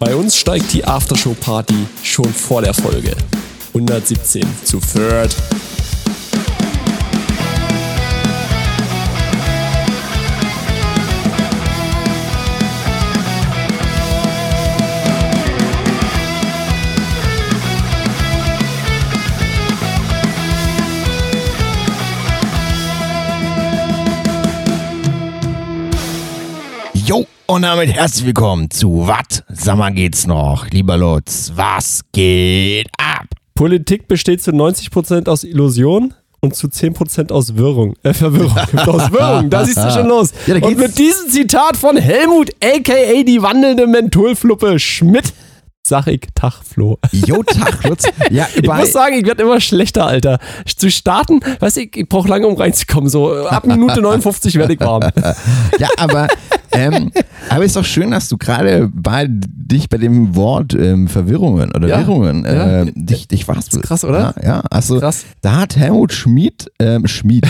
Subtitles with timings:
[0.00, 3.14] Bei uns steigt die Aftershow-Party schon vor der Folge.
[3.74, 5.36] 117 zu Third.
[27.50, 29.42] Und damit herzlich willkommen zu Wat?
[29.48, 31.50] Sag mal geht's noch, lieber Lutz.
[31.56, 33.26] Was geht ab?
[33.56, 37.96] Politik besteht zu 90% aus Illusion und zu 10% aus Wirrung.
[38.04, 38.56] Äh, Verwirrung.
[38.76, 40.30] aus Wirrung, da siehst du schon los.
[40.46, 43.24] Ja, und mit diesem Zitat von Helmut, a.k.a.
[43.24, 45.32] die wandelnde Mentholfluppe Schmidt,
[45.90, 46.98] sag ich Tag, Flo.
[47.12, 48.04] Jo, Tag, Lutz.
[48.30, 50.38] Ja, Ich muss sagen, ich werde immer schlechter, Alter.
[50.64, 53.10] Zu starten, weiß ich, ich brauche lange, um reinzukommen.
[53.10, 55.02] So ab Minute 59 werde ich warm.
[55.78, 56.28] ja, aber,
[56.72, 57.12] ähm,
[57.50, 61.88] aber ist doch schön, dass du gerade bei dich bei dem Wort ähm, Verwirrungen oder
[61.88, 62.82] Ja, Wirrungen ja.
[62.82, 63.74] äh, dich, dich warst.
[63.74, 64.34] Ist krass, oder?
[64.40, 65.24] Ja, ja also Krass.
[65.42, 67.46] da hat Helmut Schmid, ähm, Schmid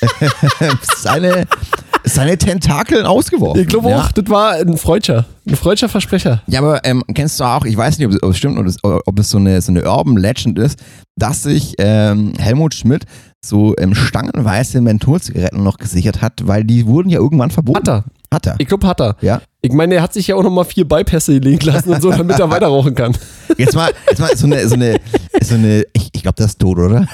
[0.96, 1.46] seine,
[2.04, 3.60] seine Tentakeln ausgeworfen.
[3.60, 4.00] Ich glaube ja.
[4.00, 5.24] auch, das war ein Freudscher.
[5.48, 6.42] Ein Freudscher Versprecher.
[6.46, 8.68] Ja, aber ähm, kennst du auch, ich weiß nicht, ob es, ob es stimmt oder
[8.68, 10.78] es- ob es so eine, so eine Urban Legend ist,
[11.16, 13.04] dass sich ähm, Helmut Schmidt
[13.44, 17.78] so ähm, stangenweise Mentholzigaretten noch gesichert hat, weil die wurden ja irgendwann verboten.
[17.78, 18.04] Hat er.
[18.32, 18.54] Hat er.
[18.58, 19.16] Ich glaube, hat er.
[19.20, 19.42] Ja.
[19.60, 22.38] Ich meine, er hat sich ja auch nochmal vier Bypässe legen lassen und so, damit
[22.38, 23.16] er weiter rauchen kann.
[23.58, 24.98] Jetzt mal, jetzt mal so eine, so eine,
[25.42, 27.06] so eine ich, ich glaube, der ist tot, oder?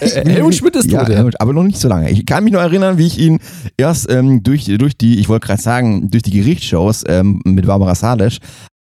[0.00, 1.16] Äh, Helmut Schmidt ist ja, tot, ja.
[1.16, 2.10] Helmut, aber noch nicht so lange.
[2.10, 3.40] Ich kann mich noch erinnern, wie ich ihn
[3.76, 7.94] erst ähm, durch, durch die, ich wollte gerade sagen, durch die Gerichtsshows ähm, mit Barbara
[7.94, 8.38] Salisch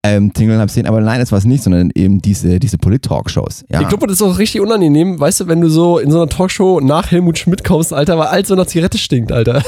[0.05, 3.65] ähm, tingeln habe sehen, aber nein, das war es nicht, sondern eben diese, diese Polit-Talkshows.
[3.69, 3.81] Ja.
[3.81, 6.29] Ich glaube, das ist auch richtig unangenehm, weißt du, wenn du so in so einer
[6.29, 9.63] Talkshow nach Helmut Schmidt kommst, Alter, weil alles so nach Zigarette stinkt, Alter.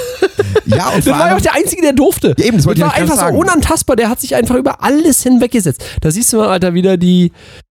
[0.66, 2.36] ja, und Das war ja auch der Einzige, der durfte.
[2.38, 5.24] Ja, eben, das wollte ich war einfach so unantastbar, der hat sich einfach über alles
[5.24, 5.84] hinweggesetzt.
[6.02, 7.32] Da siehst du mal, Alter, wieder die,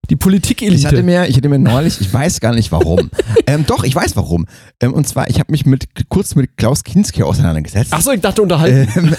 [0.10, 1.04] die Ich hatte Politikelite.
[1.04, 3.10] mir, ich hatte mir neulich, ich weiß gar nicht warum.
[3.48, 4.46] ähm, doch, ich weiß warum.
[4.80, 7.94] Ähm, und zwar, ich habe mich mit, kurz mit Klaus Kinski auseinandergesetzt.
[7.94, 9.16] Achso, ich dachte unterhalten.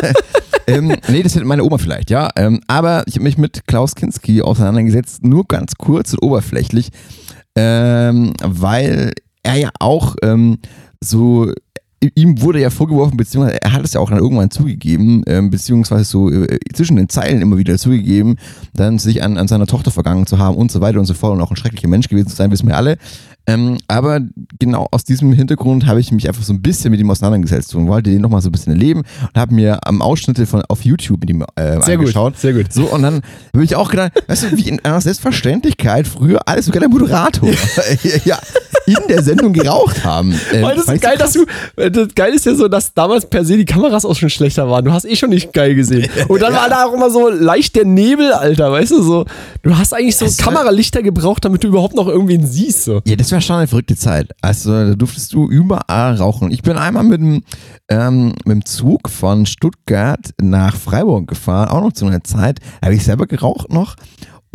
[0.66, 2.30] ähm, nee, das hätte meine Oma vielleicht, ja.
[2.36, 6.90] Ähm, aber ich habe mich mit Klaus Kinski auseinandergesetzt, nur ganz kurz und oberflächlich,
[7.56, 10.58] ähm, weil er ja auch ähm,
[11.00, 11.52] so.
[12.14, 16.04] Ihm wurde ja vorgeworfen, beziehungsweise er hat es ja auch dann irgendwann zugegeben, ähm, beziehungsweise
[16.04, 18.36] so äh, zwischen den Zeilen immer wieder zugegeben,
[18.74, 21.34] dann sich an, an seiner Tochter vergangen zu haben und so weiter und so fort
[21.34, 22.98] und auch ein schrecklicher Mensch gewesen zu sein, wissen wir alle.
[23.46, 24.20] Ähm, aber
[24.60, 27.88] genau aus diesem Hintergrund habe ich mich einfach so ein bisschen mit ihm auseinandergesetzt und
[27.88, 31.20] wollte den nochmal so ein bisschen erleben und habe mir am Ausschnitte von, auf YouTube
[31.20, 32.38] mit ihm äh, Sehr gut, angeschaut.
[32.38, 32.72] sehr gut.
[32.72, 36.66] So, und dann habe ich auch gedacht, weißt du, wie in einer Selbstverständlichkeit früher alles
[36.66, 37.48] sogar der Moderator
[38.24, 38.38] ja,
[38.86, 40.38] in der Sendung geraucht haben.
[40.52, 41.44] Ähm, Weil das ist geil, dass du.
[41.92, 44.84] Das geil ist ja so, dass damals per se die Kameras auch schon schlechter waren.
[44.84, 46.08] Du hast eh schon nicht geil gesehen.
[46.28, 49.24] Und dann war da auch immer so leicht der Nebel, Alter, weißt du, so.
[49.62, 53.00] Du hast eigentlich so war- Kameralichter gebraucht, damit du überhaupt noch irgendwen siehst, so.
[53.06, 54.30] Ja, das war schon eine verrückte Zeit.
[54.40, 56.50] Also da durftest du überall rauchen.
[56.50, 57.42] Ich bin einmal mit dem,
[57.88, 62.58] ähm, mit dem Zug von Stuttgart nach Freiburg gefahren, auch noch zu einer Zeit.
[62.80, 63.96] Da habe ich selber geraucht noch.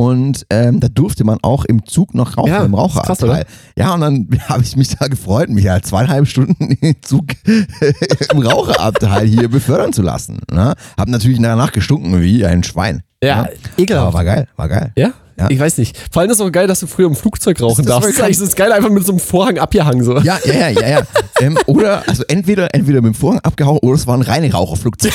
[0.00, 3.44] Und ähm, da durfte man auch im Zug noch rauchen, Ja, im Raucherabteil.
[3.76, 7.24] Ja, und dann habe ich mich da gefreut, mich halt zweieinhalb Stunden im Zug
[8.32, 10.38] im Raucherabteil hier befördern zu lassen.
[10.52, 10.74] Ne?
[10.96, 13.02] Hab natürlich danach gestunken wie ein Schwein.
[13.22, 13.50] Ja, ne?
[13.76, 14.06] ekelhaft.
[14.06, 14.92] Aber war geil, war geil.
[14.96, 15.10] Ja?
[15.36, 15.46] Ja.
[15.50, 15.96] Ich weiß nicht.
[16.12, 18.20] Vor allem ist es auch geil, dass du früher im Flugzeug rauchen Das- darfst.
[18.20, 20.18] das ist geil, einfach mit so einem Vorhang abgehangen, so.
[20.18, 21.02] Ja, ja, ja, ja, ja.
[21.40, 25.12] ähm, oder, also entweder, entweder mit dem Vorhang abgehauen oder es war ein reine Raucherflugzeug.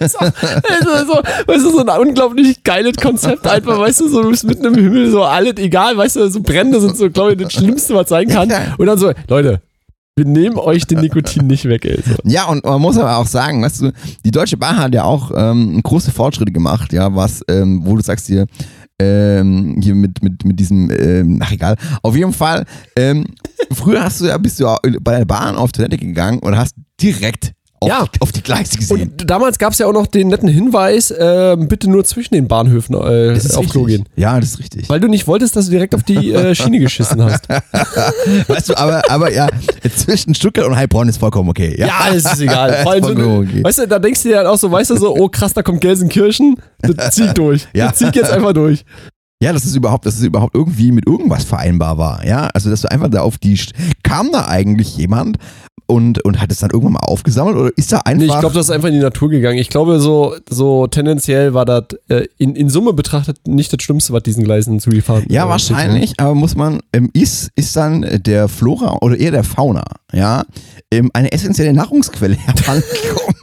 [0.00, 4.44] Also, so, weißt du, so ein unglaublich geiles Konzept einfach, weißt du, so du bist
[4.44, 7.52] mitten im Himmel, so alles egal, weißt du, so Brände sind so, glaube ich, das
[7.52, 8.50] Schlimmste, was sein kann.
[8.78, 9.60] Und dann so, Leute,
[10.18, 12.00] wir nehmen euch den Nikotin nicht weg, ey.
[12.04, 12.16] So.
[12.24, 13.92] Ja, und man muss aber auch sagen, weißt du,
[14.24, 18.02] die Deutsche Bahn hat ja auch ähm, große Fortschritte gemacht, ja, was, ähm, wo du
[18.02, 18.46] sagst hier,
[18.98, 22.64] ähm, hier mit, mit, mit diesem, ähm, ach egal, auf jeden Fall,
[22.96, 23.26] ähm,
[23.72, 26.74] früher hast du ja, bist du ja bei der Bahn auf Toilette gegangen und hast
[27.00, 28.06] direkt auf, Ja.
[28.20, 29.10] auf die Gleise gesehen.
[29.18, 32.48] Und damals gab es ja auch noch den netten Hinweis, äh, bitte nur zwischen den
[32.48, 34.04] Bahnhöfen äh, Das ist auf Klo richtig.
[34.06, 34.12] gehen.
[34.16, 34.88] Ja, das ist richtig.
[34.88, 37.48] Weil du nicht wolltest, dass du direkt auf die äh, Schiene geschissen hast.
[38.48, 39.48] Weißt du, aber, aber ja,
[39.96, 41.74] zwischen Stuttgart und Heilbronn ist vollkommen okay.
[41.78, 42.72] Ja, Ja, das ist egal.
[42.82, 43.62] Vor allem so, okay.
[43.64, 45.62] Weißt du, da denkst du dir dann auch so, weißt du, so, oh krass, da
[45.62, 47.66] kommt Gelsenkirchen, das zieh ich durch.
[47.74, 47.88] Ja.
[47.88, 48.84] Das zieh ich jetzt einfach durch.
[49.40, 52.26] Ja, dass es überhaupt, dass es überhaupt irgendwie mit irgendwas vereinbar war.
[52.26, 53.58] Ja, also dass du einfach da auf die
[54.02, 55.38] kam da eigentlich jemand
[55.86, 58.18] und, und hat es dann irgendwann mal aufgesammelt oder ist da einfach.
[58.26, 59.58] Nee, ich glaube, das ist einfach in die Natur gegangen.
[59.58, 64.12] Ich glaube, so, so tendenziell war das äh, in, in Summe betrachtet nicht das Schlimmste,
[64.12, 68.48] was diesen Gleisen zugefahren ja, äh, wahrscheinlich, aber muss man, ähm, ist, ist dann der
[68.48, 70.44] Flora oder eher der Fauna, ja,
[70.90, 73.34] ähm, eine essentielle Nahrungsquelle herangekommen,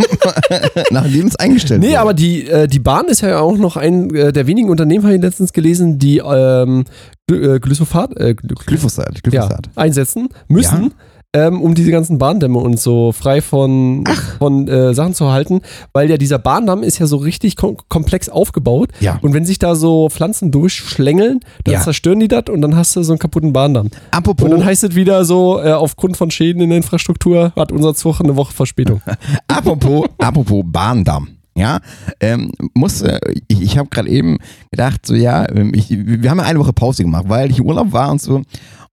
[0.91, 1.99] nachdem es eingestellt Nee, wurde.
[1.99, 5.15] aber die, äh, die Bahn ist ja auch noch ein äh, der wenigen Unternehmen, habe
[5.15, 6.85] ich letztens gelesen, die ähm,
[7.29, 9.69] Gly- äh, Glyphosat, äh, Gly- Glyphosat, ja, Glyphosat.
[9.75, 10.93] einsetzen müssen,
[11.33, 14.05] ähm, um diese ganzen Bahndämme und so frei von,
[14.39, 15.61] von äh, Sachen zu halten,
[15.91, 19.19] weil ja dieser Bahndamm ist ja so richtig kom komplex aufgebaut Ja.
[19.21, 21.81] und wenn sich da so Pflanzen durchschlängeln, dann Ja.
[21.81, 23.89] zerstören die das und dann hast du so einen kaputten Bahndamm.
[24.11, 27.71] Apropos, Und dann heißt es wieder so, äh, aufgrund von Schäden in der Infrastruktur hat
[27.73, 29.01] unser Zug eine Woche Verspätung.
[29.49, 31.27] apropos, apropos Bahndamm.
[31.57, 31.79] Ja,
[32.19, 34.37] ähm, muss, äh, ich, ich habe gerade eben
[34.71, 38.11] gedacht, so ja, ich, wir haben ja eine Woche Pause gemacht, weil ich Urlaub war
[38.11, 38.41] und so.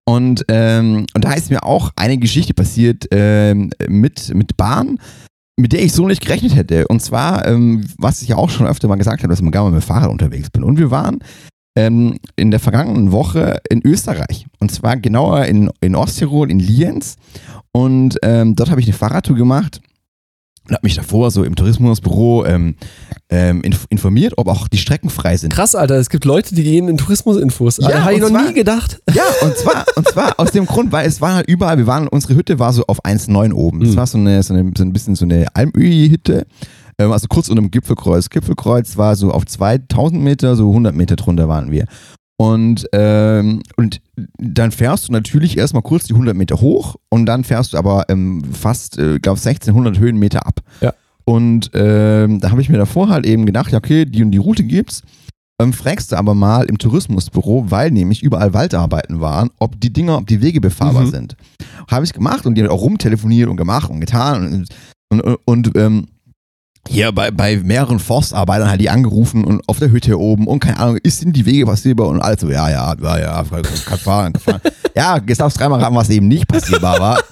[0.05, 4.99] Und, ähm, und da ist mir auch eine Geschichte passiert ähm, mit, mit Bahn,
[5.57, 6.87] mit der ich so nicht gerechnet hätte.
[6.89, 9.71] Und zwar, ähm, was ich ja auch schon öfter mal gesagt habe, dass ich gerne
[9.71, 10.63] mal mit Fahrrad unterwegs bin.
[10.63, 11.19] Und wir waren
[11.77, 14.47] ähm, in der vergangenen Woche in Österreich.
[14.61, 17.17] Und zwar genauer in, in Osttirol, in Lienz.
[17.73, 19.81] Und ähm, dort habe ich eine Fahrradtour gemacht
[20.69, 22.77] und habe mich davor so im Tourismusbüro ähm,
[23.31, 25.53] ähm, inf informiert, ob auch die Strecken frei sind.
[25.53, 27.79] Krass, Alter, es gibt Leute, die gehen in Tourismusinfos.
[27.79, 29.01] Ja, habe ich noch zwar- nie gedacht.
[29.13, 32.07] Ja, und zwar, und zwar aus dem Grund, weil es war halt überall, wir waren,
[32.09, 33.81] unsere Hütte war so auf 1,9 oben.
[33.81, 33.97] Das Mhm.
[33.97, 36.47] war so, eine, so, eine, so ein bisschen so eine Almöhi-Hütte.
[36.99, 38.29] Ähm, also kurz unter dem Gipfelkreuz.
[38.31, 41.87] Gipfelkreuz war so auf 2000 Meter, so 100 Meter drunter waren wir.
[42.43, 44.01] Und, ähm, und
[44.39, 48.07] dann fährst du natürlich erstmal kurz die 100 Meter hoch und dann fährst du aber
[48.09, 50.59] ähm, fast, äh, glaube 1600 Höhenmeter ab.
[50.81, 50.93] Ja.
[51.25, 54.39] Und ähm, da habe ich mir davor halt eben gedacht, ja okay, die und die
[54.39, 55.03] Route gibt's.
[55.61, 60.19] Ähm, fragst du aber mal im Tourismusbüro, weil nämlich überall Waldarbeiten waren, ob die Dinger,
[60.19, 61.11] ob die Wege befahrbar Mhm.
[61.11, 61.37] sind.
[61.89, 64.67] Habe ich gemacht und die hat auch rumtelefoniert und gemacht und getan
[65.11, 66.09] und, und, und ähm,
[66.89, 70.79] hier bei, bei mehreren Forstarbeitern halt die angerufen und auf der Hütte oben und keine
[70.79, 74.33] Ahnung, ist sind die Wege passierbar und alles so, ja, ja, ja, ja, kann fahren,
[74.33, 74.61] kann fahren.
[74.97, 77.23] ja, jetzt darfst dreimal raten, was eben nicht passierbar war.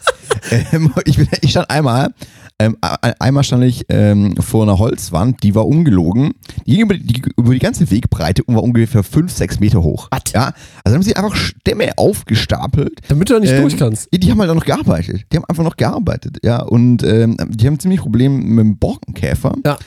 [0.72, 2.14] ähm, ich, bin, ich stand einmal,
[2.60, 6.32] ähm, ein- einmal stand ich ähm, vor einer Holzwand, die war ungelogen,
[6.66, 10.08] die ging über die, über die ganze Wegbreite und war ungefähr 5, 6 Meter hoch.
[10.10, 10.20] Was?
[10.34, 10.52] Ja,
[10.84, 14.08] also haben sie einfach Stämme aufgestapelt Damit du da nicht Ähm, durch kannst.
[14.12, 15.22] ja, die haben halt auch noch gearbeitet.
[15.32, 16.62] Die haben einfach noch gearbeitet, ja.
[16.62, 19.54] Und ähm, die haben ziemlich Probleme mit dem Borkenkäfer.
[19.64, 19.78] Ja.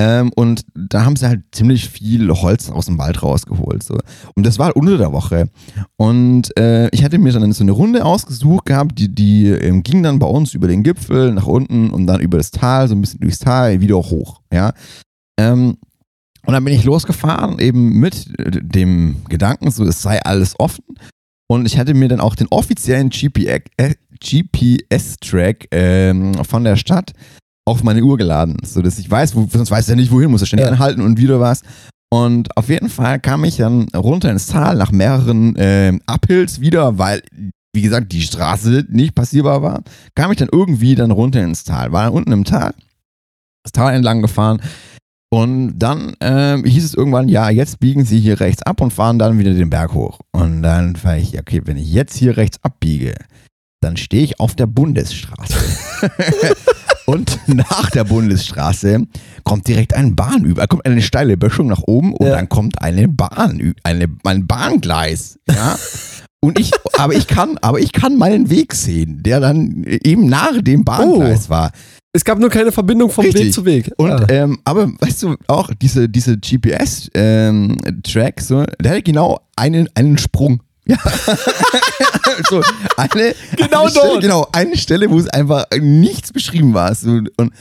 [0.00, 3.82] Ähm, und da haben sie halt ziemlich viel Holz aus dem Wald rausgeholt.
[3.82, 3.98] So.
[4.36, 5.50] Und das war unter der Woche.
[5.96, 10.04] Und äh, ich hatte mir dann so eine Runde ausgesucht gehabt, die, die ähm, ging
[10.04, 13.00] dann bei uns über den Gipfel nach unten und dann über das Tal, so ein
[13.00, 14.40] bisschen durchs Tal, wieder hoch.
[14.52, 14.72] Ja.
[15.36, 15.78] Ähm,
[16.46, 20.84] und dann bin ich losgefahren, eben mit äh, dem Gedanken, so es sei alles offen.
[21.48, 27.14] Und ich hatte mir dann auch den offiziellen GPS, äh, GPS-Track ähm, von der Stadt
[27.68, 30.48] auf meine Uhr geladen, sodass ich weiß, wo, sonst weiß ja nicht, wohin, muss ich
[30.48, 30.72] ständig Ja.
[30.72, 31.62] anhalten und wieder was.
[32.10, 36.96] Und auf jeden Fall kam ich dann runter ins Tal nach mehreren ähm, Uphills wieder,
[36.98, 37.22] weil,
[37.74, 39.82] wie gesagt, die Straße nicht passierbar war.
[40.14, 41.92] Kam ich dann irgendwie dann runter ins Tal.
[41.92, 42.72] War dann unten im Tal,
[43.62, 44.60] das Tal entlang gefahren.
[45.30, 49.18] Und dann ähm, hieß es irgendwann, ja, jetzt biegen Sie hier rechts ab und fahren
[49.18, 50.20] dann wieder den Berg hoch.
[50.32, 53.14] Und dann war ich, okay, wenn ich jetzt hier rechts abbiege,
[53.82, 55.54] dann stehe ich auf der Bundesstraße.
[57.08, 59.06] und nach der Bundesstraße
[59.44, 62.34] kommt direkt ein Bahnüber, kommt eine steile Böschung nach oben und Ja.
[62.36, 65.38] dann kommt eine Bahn, eine, ein Bahngleis.
[65.50, 65.76] Ja.
[66.40, 70.62] Und ich, aber ich kann, aber ich kann meinen Weg sehen, der dann eben nach
[70.62, 71.72] dem Bahngleis war.
[72.12, 73.46] Es gab nur keine Verbindung vom Richtig.
[73.46, 73.90] Weg zu Weg.
[73.96, 74.26] Und Ah.
[74.28, 77.76] ähm, aber weißt du auch diese diese GPS ähm,
[78.38, 80.62] so, der hatte genau einen einen Sprung.
[80.88, 80.96] Ja.
[82.48, 82.62] so
[82.96, 86.94] eine Genau eine Stelle, genau eine Stelle, wo es einfach nichts beschrieben war.
[86.94, 87.52] So, und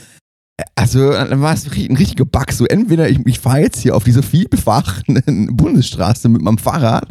[0.76, 2.52] also dann war es ein richtiger Bug.
[2.52, 7.10] So entweder ich, ich fahre jetzt hier auf dieser vielbefahrenen Bundesstraße mit meinem Fahrrad,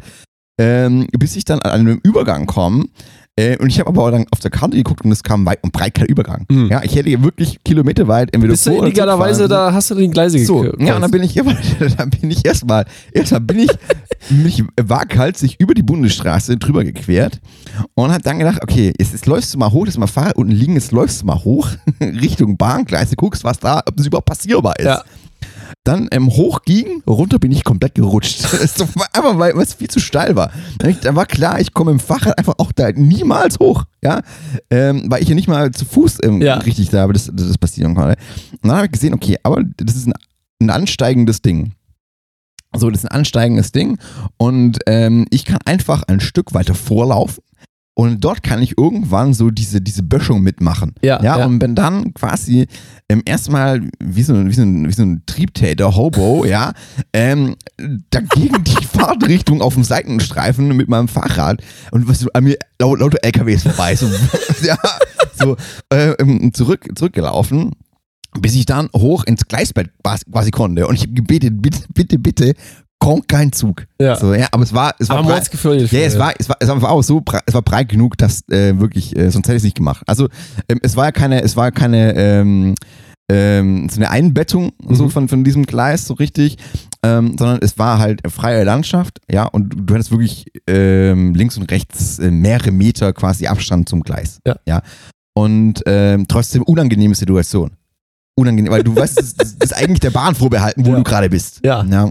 [0.59, 2.87] ähm, bis ich dann an einem Übergang komme.
[3.39, 5.63] Äh, und ich habe aber auch dann auf der Karte geguckt und es kam weit
[5.63, 6.47] und breit kein Übergang.
[6.49, 6.69] Mhm.
[6.69, 9.95] Ja, ich hätte hier wirklich kilometerweit entweder Bist du vor oder illegalerweise, da hast du
[9.95, 11.35] die Gleise So, ja, und dann bin ich,
[11.99, 13.71] dann bin ich erstmal, erstmal bin ich
[14.31, 17.41] mich waghalsig über die Bundesstraße drüber gequert
[17.95, 20.37] und hab dann gedacht, okay, jetzt, jetzt läufst du mal hoch, das ist mal Fahrrad
[20.37, 21.69] unten liegen, jetzt läufst du mal hoch
[22.01, 24.87] Richtung Bahngleise, guckst, was da, ob das überhaupt passierbar ist.
[24.87, 25.03] Ja.
[25.85, 28.45] Dann ähm, hoch ging, runter bin ich komplett gerutscht.
[29.13, 30.51] Einfach weil es viel zu steil war.
[30.79, 33.85] Dann war klar, ich komme im Fahrrad einfach auch da niemals hoch.
[34.03, 34.23] Ja?
[34.71, 36.57] Ähm, weil ich ja nicht mal zu Fuß ähm, Ja.
[36.59, 38.17] richtig da, aber das, das, das passieren konnte.
[38.53, 40.15] Und dann habe ich gesehen, okay, aber das ist ein,
[40.61, 41.73] ein ansteigendes Ding.
[42.75, 43.99] So, das ist ein ansteigendes Ding
[44.37, 47.43] und ähm, ich kann einfach ein Stück weiter vorlaufen
[47.99, 50.93] und dort kann ich irgendwann so diese, diese Böschung mitmachen.
[51.03, 51.47] Ja, ja, ja.
[51.47, 52.67] und bin dann quasi
[53.09, 56.75] ähm, erstmal wie so, ein- wie, so ein, wie so ein Triebtäter, Hobo, ja,
[57.15, 57.57] ähm,
[58.11, 62.95] dagegen die Fahrtrichtung auf dem Seitenstreifen mit meinem Fahrrad und was so an mir lau
[62.95, 64.07] lauter LKWs vorbei, so,
[64.63, 64.77] ja,
[65.39, 65.57] so
[65.91, 67.73] äh, ähm, zurück, zurückgelaufen.
[68.39, 69.89] Bis ich dann hoch ins Gleisbett
[70.31, 70.87] quasi konnte.
[70.87, 72.53] Und ich habe gebetet, bitte, bitte, bitte,
[73.29, 73.87] kein Zug.
[74.01, 74.17] Ja.
[74.17, 75.91] So, ja aber es war, es war Aber breit- mordsgefährlich.
[75.93, 78.79] ja, es war, es war, es war auch so, es war breit genug, dass äh,
[78.79, 80.03] wirklich, äh, sonst hätte ich es nicht gemacht.
[80.07, 80.29] Also
[80.69, 82.75] ähm, es war ja keine, es war keine ähm,
[83.31, 85.11] ähm, so eine Einbettung so Mhm.
[85.11, 86.57] von, von diesem Gleis so richtig,
[87.03, 91.71] ähm, sondern es war halt freie Landschaft, ja, und du hattest wirklich ähm, links und
[91.73, 94.39] rechts äh, mehrere Meter quasi Abstand zum Gleis.
[94.47, 94.57] Ja.
[94.67, 94.83] ja.
[95.35, 97.73] Und ähm, trotzdem unangenehme Situation.
[98.39, 100.97] Unangenehm, weil du weißt, das, das ist eigentlich der Bahn vorbehalten, wo Ja.
[100.97, 101.61] du gerade bist.
[101.65, 101.83] Ja.
[101.85, 102.11] ja.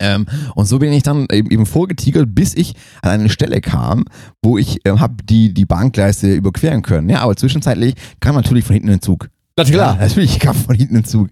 [0.00, 4.04] Ähm, und so bin ich dann eben, eben vorgetigert, bis ich an eine Stelle kam,
[4.42, 7.08] wo ich ähm, habe die, die Bahngleise überqueren können.
[7.08, 9.28] Ja, aber zwischenzeitlich kam natürlich von hinten ein Zug.
[9.56, 9.94] Na klar.
[9.96, 11.28] Ja, natürlich kam von hinten ein Zug.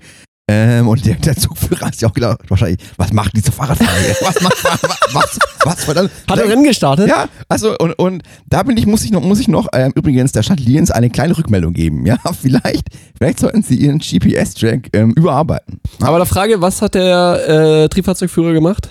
[0.50, 4.16] Ähm, und der, der Zugführer hat sich auch gedacht, wahrscheinlich, was macht dieser Fahrradfahrer hier?
[4.22, 6.10] Was macht, was, was, was verdammt?
[6.28, 7.06] Hat er Rennen gestartet?
[7.06, 10.32] Ja, also und, und da bin ich, muss ich noch, muss ich noch ähm, übrigens
[10.32, 12.06] der Stadt Lienz eine kleine Rückmeldung geben.
[12.06, 15.80] Ja, vielleicht, vielleicht sollten sie ihren GPS-Track ähm, überarbeiten.
[16.00, 18.88] Aber da Frage, was hat der äh, Triebfahrzeugführer gemacht?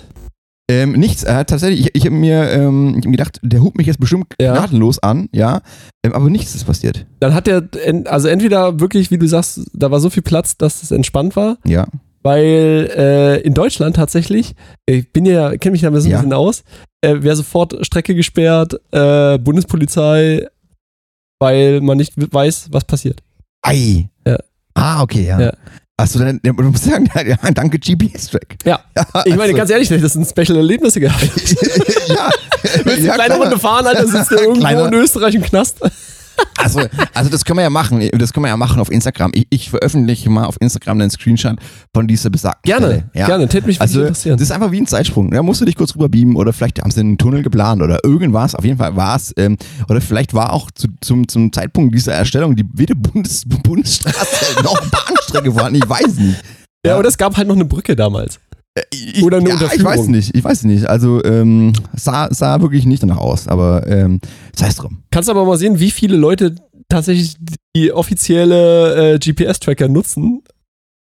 [0.70, 3.78] Ähm, nichts, äh, tatsächlich, ich, ich habe mir ähm, ich hab mir gedacht, der hupt
[3.78, 4.52] mich jetzt bestimmt Ja.
[4.52, 5.62] gnadenlos an, ja,
[6.04, 7.06] ähm, aber nichts ist passiert.
[7.20, 10.58] Dann hat der, en- also entweder wirklich, wie du sagst, da war so viel Platz,
[10.58, 11.86] dass es entspannt war, Ja,
[12.22, 16.18] weil äh, in Deutschland tatsächlich, ich bin ja, kenne mich da so ein Ja.
[16.18, 16.64] bisschen aus,
[17.00, 20.48] äh, wäre sofort Strecke gesperrt, äh, Bundespolizei,
[21.40, 23.22] weil man nicht weiß, was passiert.
[23.62, 24.08] ei.
[24.26, 24.36] Ja.
[24.74, 25.40] Ah, okay, ja.
[25.40, 25.52] Ja.
[26.00, 28.56] Achso, dann ja, du musst sagen, ja, danke GPS-Track.
[28.64, 28.78] Ja.
[29.24, 31.24] Ich meine, also- ganz ehrlich, das sind Special-Erlebnisse gehabt.
[32.08, 32.30] ja.
[32.84, 33.38] Willst du ja, eine kleine klar.
[33.40, 35.78] Runde fahren, Alter, sitzt du irgendwo Kleiner- in Österreich im Knast?
[36.60, 36.80] Also,
[37.14, 38.06] also das können wir ja machen.
[38.18, 39.30] Das können wir ja machen auf Instagram.
[39.34, 41.56] Ich, ich veröffentliche mal auf Instagram einen Screenshot
[41.94, 43.10] von dieser besagten Gerne, Stelle.
[43.14, 43.26] Ja.
[43.26, 44.38] gerne, täte mich Also, das interessieren.
[44.38, 45.30] ist einfach wie ein Zeitsprung.
[45.30, 48.00] Da musst du dich kurz rüber beamen oder vielleicht haben sie einen Tunnel geplant oder
[48.04, 48.54] irgendwas.
[48.54, 49.56] Auf jeden Fall war es, ähm,
[49.88, 54.80] oder vielleicht war auch zu, zum, zum Zeitpunkt dieser Erstellung die weder Bundes, Bundesstraße noch
[54.90, 55.80] Bahnstrecke vorhanden.
[55.82, 56.42] Ich weiß nicht.
[56.84, 58.38] Ja, oder es gab halt noch eine Brücke damals.
[58.92, 59.92] Ich, Oder eine ja, ich Unterführung.
[59.92, 60.34] weiß nicht.
[60.36, 60.86] Ich weiß nicht.
[60.86, 63.48] Also, ähm, sah, sah wirklich nicht danach aus.
[63.48, 64.20] Aber ähm,
[64.56, 65.02] sei es drum.
[65.10, 66.54] Kannst aber mal sehen, wie viele Leute
[66.88, 67.36] tatsächlich
[67.76, 70.42] die offizielle äh, GPS-Tracker nutzen,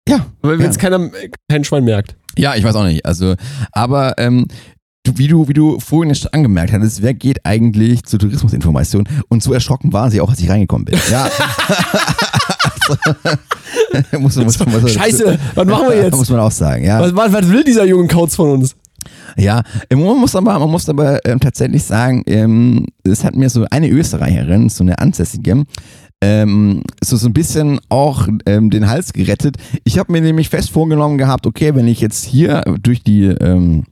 [0.07, 0.25] Ja.
[0.41, 0.67] wenn Ja.
[0.67, 1.09] es keiner,
[1.49, 2.15] kein Schwein merkt.
[2.37, 3.05] Ja, ich weiß auch nicht.
[3.05, 3.35] Also,
[3.71, 4.47] aber ähm,
[5.03, 9.07] du, wie, du, wie du vorhin schon angemerkt hattest, wer geht eigentlich zur Tourismusinformation?
[9.27, 10.97] Und so erschrocken war sie auch, als ich reingekommen bin.
[11.11, 11.29] Ja.
[14.19, 16.15] muss, muss, muss, Scheiße, was machen wir jetzt?
[16.15, 17.01] Muss man auch sagen, ja.
[17.01, 18.75] Was, was, will dieser junge Kauz von uns?
[19.35, 23.65] Ja, man muss aber, man muss aber ähm, tatsächlich sagen, ähm, es hat mir so
[23.69, 25.63] eine Österreicherin, so eine Ansässige,
[26.21, 29.57] ähm, so, so ein bisschen auch ähm, den Hals gerettet.
[29.83, 33.83] Ich habe mir nämlich fest vorgenommen gehabt, okay, wenn ich jetzt hier durch die ähm,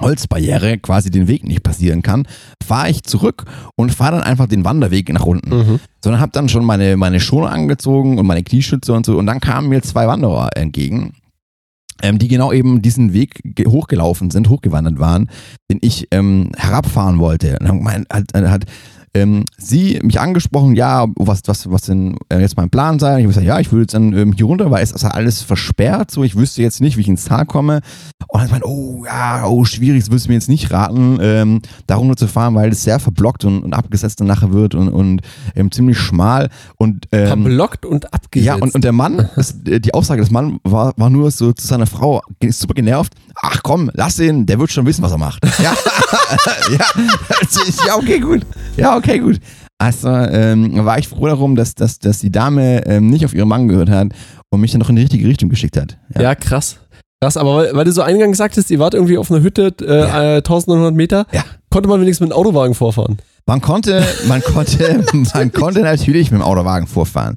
[0.00, 2.26] Holzbarriere quasi den Weg nicht passieren kann,
[2.64, 3.44] fahre ich zurück
[3.76, 5.80] und fahre dann einfach den Wanderweg nach unten.
[6.02, 9.40] Sondern habe dann schon meine, meine Schoner angezogen und meine Knieschütze und so und dann
[9.40, 11.12] kamen mir zwei Wanderer entgegen
[12.00, 15.28] ähm, die genau eben diesen Weg ge- hochgelaufen sind, hochgewandert waren,
[15.70, 17.58] den ich ähm, herabfahren wollte.
[17.58, 18.64] Und dann mein, hat, hat
[19.14, 23.18] ähm, sie mich angesprochen, ja, was, was, was denn äh, jetzt mein Plan sei.
[23.18, 25.42] Ich habe gesagt, ja, ich würde jetzt dann ähm, hier runter, weil es ist alles
[25.42, 27.80] versperrt, so ich wüsste jetzt nicht, wie ich ins Tal komme.
[28.28, 31.62] Und dann meinte, oh ja, oh, schwierig, das würdest du mir jetzt nicht raten, ähm,
[31.86, 34.88] da runter zu fahren, weil es sehr verblockt und, und abgesetzt dann nachher wird und,
[34.88, 35.22] und
[35.54, 36.48] ähm, ziemlich schmal.
[36.76, 38.46] Und, ähm, Verblockt und abgesetzt.
[38.46, 41.52] ja, und, und der Mann, das, äh, die Aussage des Mannes war, war nur so
[41.52, 43.14] zu seiner Frau, ist super genervt.
[43.40, 45.44] Ach komm, lass ihn, der wird schon wissen, was er macht.
[45.62, 45.72] Ja,
[46.70, 46.84] ja,
[47.86, 48.42] ja okay, gut.
[48.76, 49.38] Ja, okay, gut.
[49.78, 53.48] Also ähm, war ich froh darum, dass, dass, dass die Dame ähm, nicht auf ihren
[53.48, 54.08] Mann gehört hat
[54.50, 55.98] und mich dann noch in die richtige Richtung geschickt hat.
[56.18, 56.34] ja.
[56.34, 56.78] krass.
[57.20, 59.84] Krass, aber weil, weil du so eingangs sagtest, ihr wart irgendwie auf einer Hütte, äh,
[60.00, 60.34] Ja.
[60.34, 61.44] äh, 1900 Meter, Ja.
[61.68, 63.18] konnte man wenigstens mit einem Autowagen vorfahren.
[63.46, 65.02] Man konnte, man konnte,
[65.34, 67.34] man konnte natürlich mit dem Autowagen vorfahren.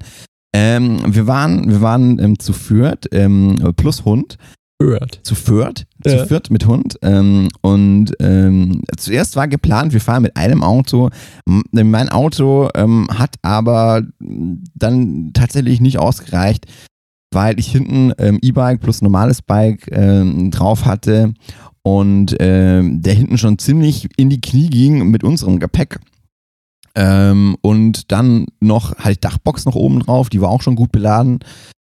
[0.54, 4.38] Ähm, wir waren, wir waren ähm, zu Fürth ähm, plus Hund.
[4.82, 5.20] Hört.
[5.24, 6.20] zu Fürth, Ja.
[6.20, 6.98] zu Fürth mit Hund.
[7.02, 11.10] Ähm, und ähm, zuerst war geplant, wir fahren mit einem Auto.
[11.46, 16.66] Mein Auto ähm, hat aber dann tatsächlich nicht ausgereicht,
[17.34, 21.34] weil ich hinten ähm, E-Bike plus normales Bike ähm, drauf hatte
[21.84, 26.00] und ähm, der hinten schon ziemlich in die Knie ging mit unserem Gepäck.
[26.94, 31.40] Und dann noch halt Dachbox noch oben drauf, die war auch schon gut beladen.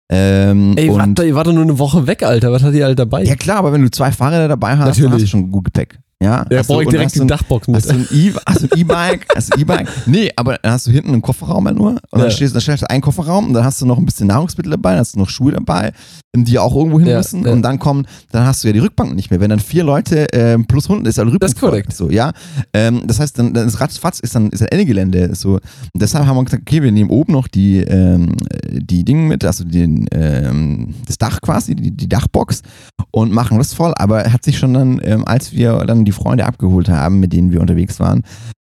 [0.09, 2.53] Ähm, Ey, und, warte, ihr wart doch nur eine Woche weg, Alter.
[2.53, 3.25] Was hat ihr halt dabei?
[3.25, 5.13] ja klar, aber wenn du zwei Fahrräder dabei hast, Natürlich.
[5.13, 5.99] hast du schon gut Gepäck.
[6.23, 7.77] Ja, Ja, brauche ich direkt die ein- Dachbox mit.
[7.77, 9.27] Hast du ein E- hast du ein E-Bike?
[9.37, 9.87] Hast du ein E-Bike?
[10.07, 11.91] Nee, aber dann hast du hinten einen Kofferraum ja nur.
[11.91, 12.31] Und dann, Ja.
[12.31, 14.93] stehst, dann stellst du einen Kofferraum und dann hast du noch ein bisschen Nahrungsmittel dabei,
[14.93, 15.93] dann hast du noch Schuhe dabei,
[16.35, 17.45] die auch irgendwo hin Ja, müssen.
[17.45, 17.53] ja.
[17.53, 19.41] Und dann kommen, dann hast du ja die Rückbank nicht mehr.
[19.41, 21.93] Wenn dann vier Leute ähm, plus Hund ist, dann Rückbank Das ist korrekt.
[21.95, 22.33] So, ja.
[22.73, 25.35] Ähm, das heißt, dann, dann ist ratzfatz ist dann ist ein Ende Gelände.
[25.35, 25.55] So.
[25.57, 25.61] Und
[25.95, 28.35] deshalb haben wir gesagt, okay, wir nehmen oben noch die, ähm,
[28.71, 32.63] die Dinge mit, also den, ähm, das Dach quasi, die, die Dachbox
[33.11, 33.93] und machen das voll.
[33.99, 37.33] Aber er hat sich schon dann, ähm, als wir dann die Freunde abgeholt haben, mit
[37.33, 38.23] denen wir unterwegs waren,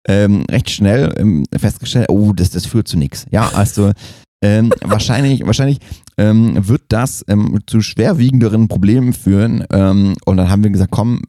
[0.09, 3.26] ähm, recht schnell ähm, festgestellt, oh, das, das führt zu nichts.
[3.30, 3.92] Ja, also
[4.42, 5.78] ähm, wahrscheinlich, wahrscheinlich
[6.16, 9.64] ähm, wird das ähm, zu schwerwiegenderen Problemen führen.
[9.71, 11.21] Ähm, und dann haben wir gesagt, komm,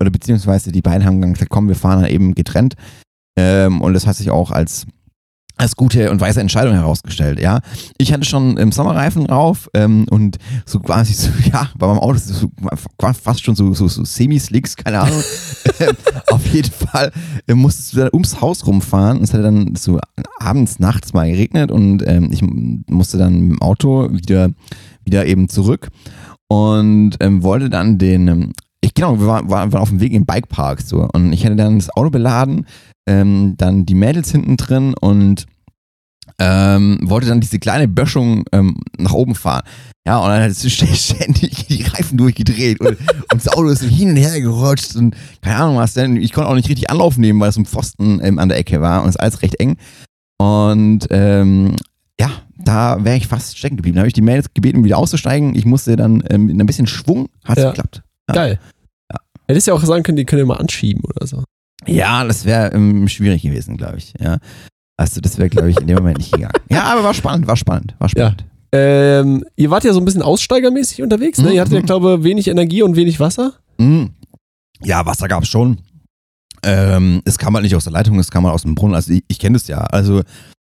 [0.00, 2.74] oder beziehungsweise die beiden haben gesagt, komm, wir fahren dann eben getrennt.
[3.38, 4.86] Ähm, und das hat sich auch als
[5.60, 7.60] als gute und weise Entscheidung herausgestellt, ja.
[7.98, 12.18] Ich hatte schon im Sommerreifen drauf ähm, und so quasi so, ja, bei meinem Auto
[12.18, 12.50] so,
[13.22, 15.22] fast schon so, so, so Semi-Slicks, keine Ahnung.
[15.78, 17.10] Ähm, Auf jeden Fall
[17.46, 19.98] äh, musstest du dann ums Haus rumfahren und es hat dann so
[20.38, 24.50] abends, nachts mal geregnet und ähm, ich musste dann mit dem Auto wieder,
[25.04, 25.88] wieder eben zurück
[26.48, 28.52] und ähm, wollte dann den, ähm,
[28.82, 31.78] ich genau, wir waren, waren auf dem Weg im Bikepark so und ich hatte dann
[31.78, 32.66] das Auto beladen,
[33.10, 35.46] ähm, dann die Mädels hinten drin und
[36.38, 39.62] ähm, wollte dann diese kleine Böschung ähm, nach oben fahren.
[40.06, 44.10] Ja, und dann hat es ständig die Reifen durchgedreht und, und das Auto ist hin
[44.10, 46.16] und her gerutscht und keine Ahnung was denn.
[46.16, 48.80] Ich konnte auch nicht richtig Anlauf nehmen, weil es ein Pfosten ähm, an der Ecke
[48.80, 49.76] war und es ist alles recht eng.
[50.38, 51.76] Und ähm,
[52.18, 53.96] ja, da wäre ich fast stecken geblieben.
[53.96, 55.54] Da habe ich die Mädels gebeten, wieder auszusteigen.
[55.54, 57.70] Ich musste dann ähm, mit ein bisschen Schwung, hat es Ja.
[57.70, 58.02] geklappt.
[58.28, 58.34] Ja.
[58.34, 58.60] Geil.
[59.12, 59.18] Ja.
[59.48, 61.44] Hättest ja auch sagen können, die können ja mal anschieben oder so.
[61.86, 64.14] Ja, das wäre ähm, schwierig gewesen, glaube ich.
[64.20, 64.38] Ja.
[64.96, 66.52] Also das wäre, glaube ich, in dem Moment nicht gegangen.
[66.70, 68.44] Ja, aber war spannend, war spannend, war spannend.
[68.72, 71.48] Ähm, ihr wart ja so ein bisschen aussteigermäßig unterwegs, ne?
[71.48, 71.54] Mhm.
[71.54, 73.54] Ihr hattet ja, glaube ich, wenig Energie und wenig Wasser.
[73.78, 74.04] Mm.
[74.84, 75.78] Ja, Wasser gab es schon.
[76.62, 78.94] Ähm, es kam halt nicht aus der Leitung, es kam halt aus dem Brunnen.
[78.94, 79.78] Also ich, ich kenne das ja.
[79.78, 80.22] Also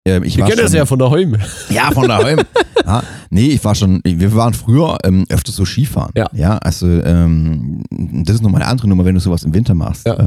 [0.07, 1.37] ähm, ich kennen das ja von daheim.
[1.71, 2.41] Ja, von daheim.
[2.87, 6.13] ja, nee, ich war schon, wir waren früher ähm, öfters so Skifahren.
[6.17, 6.29] Ja.
[6.33, 10.07] Ja, also ähm, das ist nochmal eine andere Nummer, wenn du sowas im Winter machst.
[10.07, 10.19] Ja.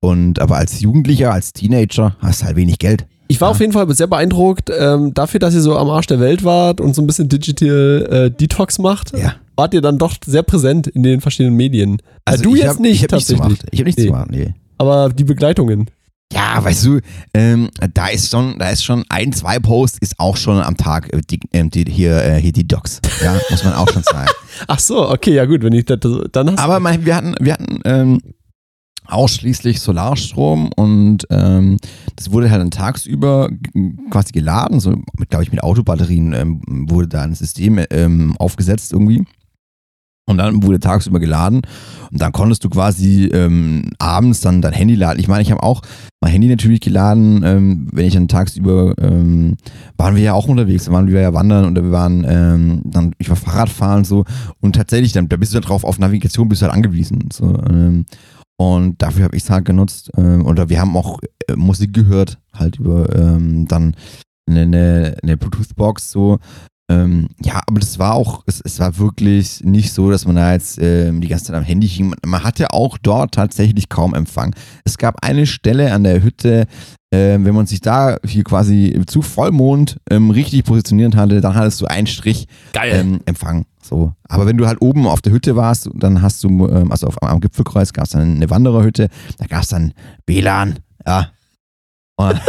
[0.00, 3.06] Und aber als Jugendlicher, als Teenager hast du halt wenig Geld.
[3.26, 3.50] Ich war Ja.
[3.52, 6.80] auf jeden Fall sehr beeindruckt, ähm, dafür, dass ihr so am Arsch der Welt wart
[6.80, 9.34] und so ein bisschen Digital äh, Detox macht, Ja.
[9.56, 11.98] wart ihr dann doch sehr präsent in den verschiedenen Medien.
[12.24, 13.58] Also du ich jetzt hab, nicht ich hab nichts tatsächlich.
[13.58, 13.66] gemacht.
[13.72, 14.06] Ich habe nichts Nee.
[14.06, 14.54] gemacht, nee.
[14.78, 15.90] Aber die Begleitungen.
[16.32, 17.00] Ja, weißt du,
[17.34, 21.12] ähm, da ist schon, da ist schon ein, zwei Posts ist auch schon am Tag
[21.12, 23.00] äh, die, ähm, die, hier, äh, hier die Docs.
[23.24, 24.28] Ja, muss man auch schon sagen.
[24.66, 25.98] Ach so, okay, ja gut, wenn ich das,
[26.32, 28.20] dann hast Aber mein, wir hatten, wir hatten ähm,
[29.08, 31.78] ausschließlich Solarstrom und ähm,
[32.16, 33.50] das wurde halt dann tagsüber
[34.10, 34.94] quasi geladen, so
[35.30, 39.24] glaube ich, mit Autobatterien ähm, wurde da ein System ähm, aufgesetzt irgendwie.
[40.26, 41.62] Und dann wurde tagsüber geladen
[42.12, 45.18] und dann konntest du quasi ähm, abends dann dein Handy laden.
[45.20, 45.80] Ich meine, ich habe auch
[46.20, 49.56] mein Handy natürlich geladen, ähm, wenn ich dann tagsüber, ähm,
[49.96, 53.30] waren wir ja auch unterwegs, waren wir ja wandern oder wir waren ähm, dann, ich
[53.30, 54.26] war Fahrradfahren so
[54.60, 57.30] und tatsächlich, dann, da bist du dann drauf, auf Navigation bist du halt angewiesen.
[57.32, 58.04] So, ähm,
[58.60, 60.10] und dafür habe ich es halt genutzt.
[60.16, 63.94] Ähm, oder wir haben auch äh, Musik gehört, halt über ähm, dann
[64.48, 66.38] eine, eine, eine Bluetooth-Box so.
[66.90, 70.52] Ähm, ja, aber das war auch, es, es war wirklich nicht so, dass man da
[70.54, 72.08] jetzt ähm, die ganze Zeit am Handy hing.
[72.08, 74.56] Man, man hatte auch dort tatsächlich kaum Empfang.
[74.84, 76.66] Es gab eine Stelle an der Hütte,
[77.10, 81.80] ähm, wenn man sich da hier quasi zu Vollmond ähm, richtig positioniert hatte, dann hattest
[81.80, 82.92] du einen Strich geil.
[82.94, 83.64] ähm, Empfang.
[83.82, 84.12] So.
[84.28, 87.22] Aber wenn du halt oben auf der Hütte warst, dann hast du, ähm, also auf,
[87.22, 89.94] am Gipfelkreuz gab es dann eine Wandererhütte, da gab es dann
[90.26, 91.30] WLAN, ja.
[92.16, 92.34] Und,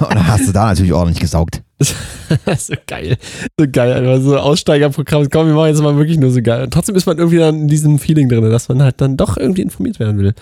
[0.00, 1.62] und dann hast du da natürlich ordentlich gesaugt.
[1.80, 3.16] so geil.
[3.58, 5.28] So geil, einfach so Aussteigerprogramm.
[5.30, 6.64] Komm, wir machen jetzt mal wirklich nur so geil.
[6.64, 9.38] Und trotzdem ist man irgendwie dann in diesem Feeling drin, dass man halt dann doch
[9.38, 10.34] irgendwie informiert werden will.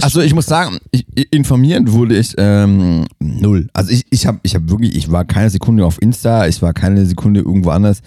[0.00, 3.68] Also ich muss sagen, ich, informiert wurde ich ähm, null.
[3.74, 6.72] Also ich, ich habe ich hab wirklich, ich war keine Sekunde auf Insta, ich war
[6.72, 8.00] keine Sekunde irgendwo anders.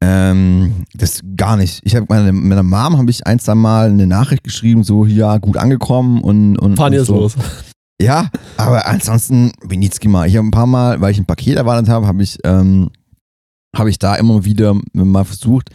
[0.00, 1.80] Ähm, das gar nicht.
[1.84, 5.38] Ich habe meine, meiner Mom habe ich ein, zwei Mal eine Nachricht geschrieben, so hier
[5.40, 7.16] gut angekommen und, und, fahren und jetzt so.
[7.16, 7.34] los.
[8.00, 10.28] Ja, aber ansonsten bin nichts gemacht.
[10.28, 12.90] Ich habe ein paar Mal, weil ich ein Paket erwartet habe, habe ich, ähm,
[13.74, 15.70] habe ich da immer wieder mal versucht,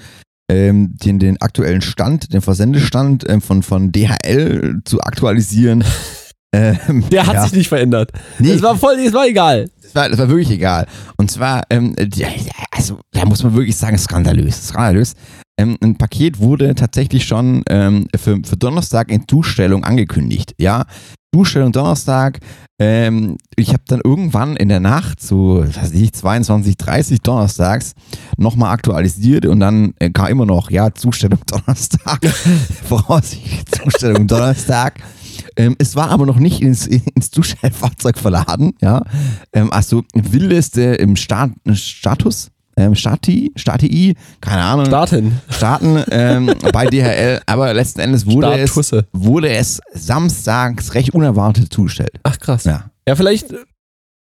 [0.51, 5.83] ähm, den, den aktuellen Stand, den Versendestand ähm, von, von DHL zu aktualisieren.
[6.53, 8.11] ähm, Der hat ja, sich nicht verändert.
[8.37, 9.69] nee, Es war voll, es war egal.
[9.81, 10.87] das war, das war wirklich egal.
[11.15, 12.25] Und zwar, ähm, die,
[12.69, 14.67] also da muss man wirklich sagen, skandalös.
[14.67, 15.13] Skandalös.
[15.57, 20.53] Ähm, ein Paket wurde tatsächlich schon ähm, für, für Donnerstag in Zustellung angekündigt.
[20.57, 20.85] Ja,
[21.33, 22.39] Zustellung Donnerstag.
[22.79, 27.93] Ähm, ich habe dann irgendwann in der Nacht, so, weiß ich, 22, 30 Donnerstags,
[28.37, 32.25] nochmal aktualisiert und dann äh, kam immer noch, ja, Zustellung Donnerstag.
[32.85, 35.01] Voraussichtlich Zustellung Donnerstag.
[35.55, 39.03] Ähm, es war aber noch nicht ins, ins Zustellfahrzeug verladen, ja.
[39.53, 44.85] Ähm, also wildeste im Start, Status, ähm, Stati, Stati, keine Ahnung.
[44.87, 45.41] Starten.
[45.49, 48.75] Starten ähm, bei DHL, aber letzten Endes wurde es,
[49.13, 52.19] wurde es samstags recht unerwartet zugestellt.
[52.23, 52.63] Ach krass.
[52.65, 53.57] Ja, Ja, vielleicht äh,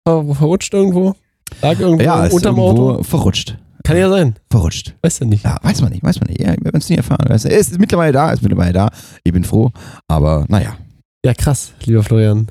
[0.06, 1.14] ver verrutscht irgendwo.
[1.62, 3.02] Lag irgendwo ja ist unterm irgendwo Auto.
[3.02, 3.56] verrutscht.
[3.84, 4.34] Kann ja sein.
[4.50, 4.94] Verrutscht.
[5.02, 5.44] Weißt du nicht.
[5.44, 6.40] Ja, weiß man nicht, weiß man nicht.
[6.40, 7.28] Ja, wir werden es nie erfahren.
[7.28, 7.50] Weißt du.
[7.50, 8.88] Es ist mittlerweile da, ist mittlerweile da.
[9.24, 9.70] Ich bin froh,
[10.08, 10.76] aber naja.
[11.24, 12.50] Ja, krass, lieber Florian.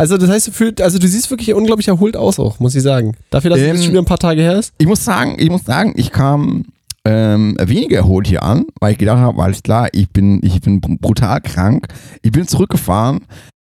[0.00, 2.82] Also, das heißt, du fühlst, also du siehst wirklich unglaublich erholt aus auch, muss ich
[2.82, 3.14] sagen.
[3.28, 4.72] Dafür, dass es Ähm, jetzt schon wieder ein paar Tage her ist.
[4.78, 6.64] Ich muss sagen, ich muss sagen, ich kam
[7.04, 10.80] ähm, weniger erholt hier an, weil ich gedacht habe, alles klar, ich bin, ich bin
[10.80, 11.88] brutal krank.
[12.22, 13.26] Ich bin zurückgefahren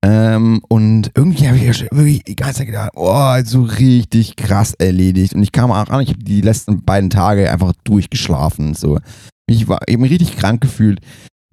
[0.05, 5.33] ähm, und irgendwie habe ich wirklich die ganze Zeit gedacht, oh, so richtig krass erledigt.
[5.33, 8.75] Und ich kam auch an, ich habe die letzten beiden Tage einfach durchgeschlafen.
[8.75, 8.99] So.
[9.47, 10.99] Ich war eben richtig krank gefühlt.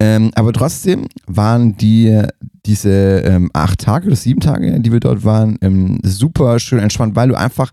[0.01, 2.23] Ähm, aber trotzdem waren die
[2.65, 7.15] diese ähm, acht Tage oder sieben Tage, die wir dort waren, ähm, super schön entspannt,
[7.15, 7.71] weil du einfach,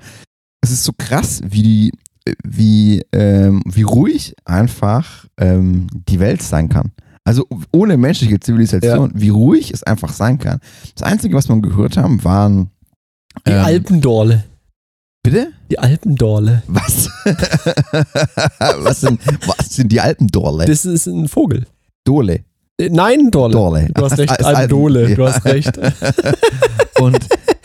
[0.62, 1.92] es ist so krass, wie die,
[2.42, 6.92] wie, ähm, wie ruhig einfach ähm, die Welt sein kann.
[7.24, 10.60] Also ohne menschliche Zivilisation, wie ruhig es einfach sein kann.
[10.94, 12.70] Das Einzige, was wir gehört haben, waren
[13.46, 14.44] Die ähm, Alpendorle.
[15.24, 15.52] Bitte?
[15.68, 16.62] Die Alpendorle.
[16.68, 17.10] Was?
[18.78, 20.66] was, sind, was sind die Alpendorle?
[20.66, 21.66] Das ist ein Vogel.
[22.06, 22.44] Dole.
[22.80, 23.52] Äh, Nein, Dorle.
[23.52, 23.88] Dorle.
[23.94, 25.00] Du hast recht, Als Alpendole.
[25.00, 25.78] Alpen- Du hast recht.
[27.00, 27.18] Und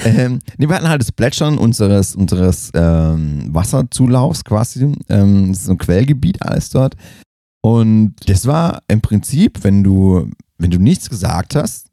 [0.04, 4.92] ähm, nee, wir hatten halt das Plätschern unseres, unseres ähm, Wasserzulaufs quasi.
[5.10, 6.96] Ähm, das ist so ein Quellgebiet alles dort.
[7.64, 10.28] Und das war im Prinzip, wenn du,
[10.58, 11.88] wenn du nichts gesagt hast,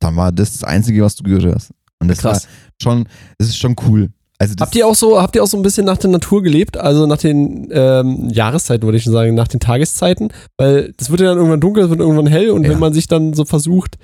[0.00, 1.70] dann war das das Einzige, was du gehört hast.
[2.00, 2.44] Und das Krass.
[2.44, 2.50] war
[2.82, 3.04] schon,
[3.38, 4.10] das ist schon cool.
[4.42, 6.76] Also Habt ihr auch so, habt ihr auch so ein bisschen nach der Natur gelebt?
[6.76, 10.32] Also nach den ähm, Jahreszeiten, würde ich schon sagen, nach den Tageszeiten?
[10.58, 12.70] Weil das wird ja dann irgendwann dunkel, es wird irgendwann hell und Ja.
[12.70, 13.98] wenn man sich dann so versucht,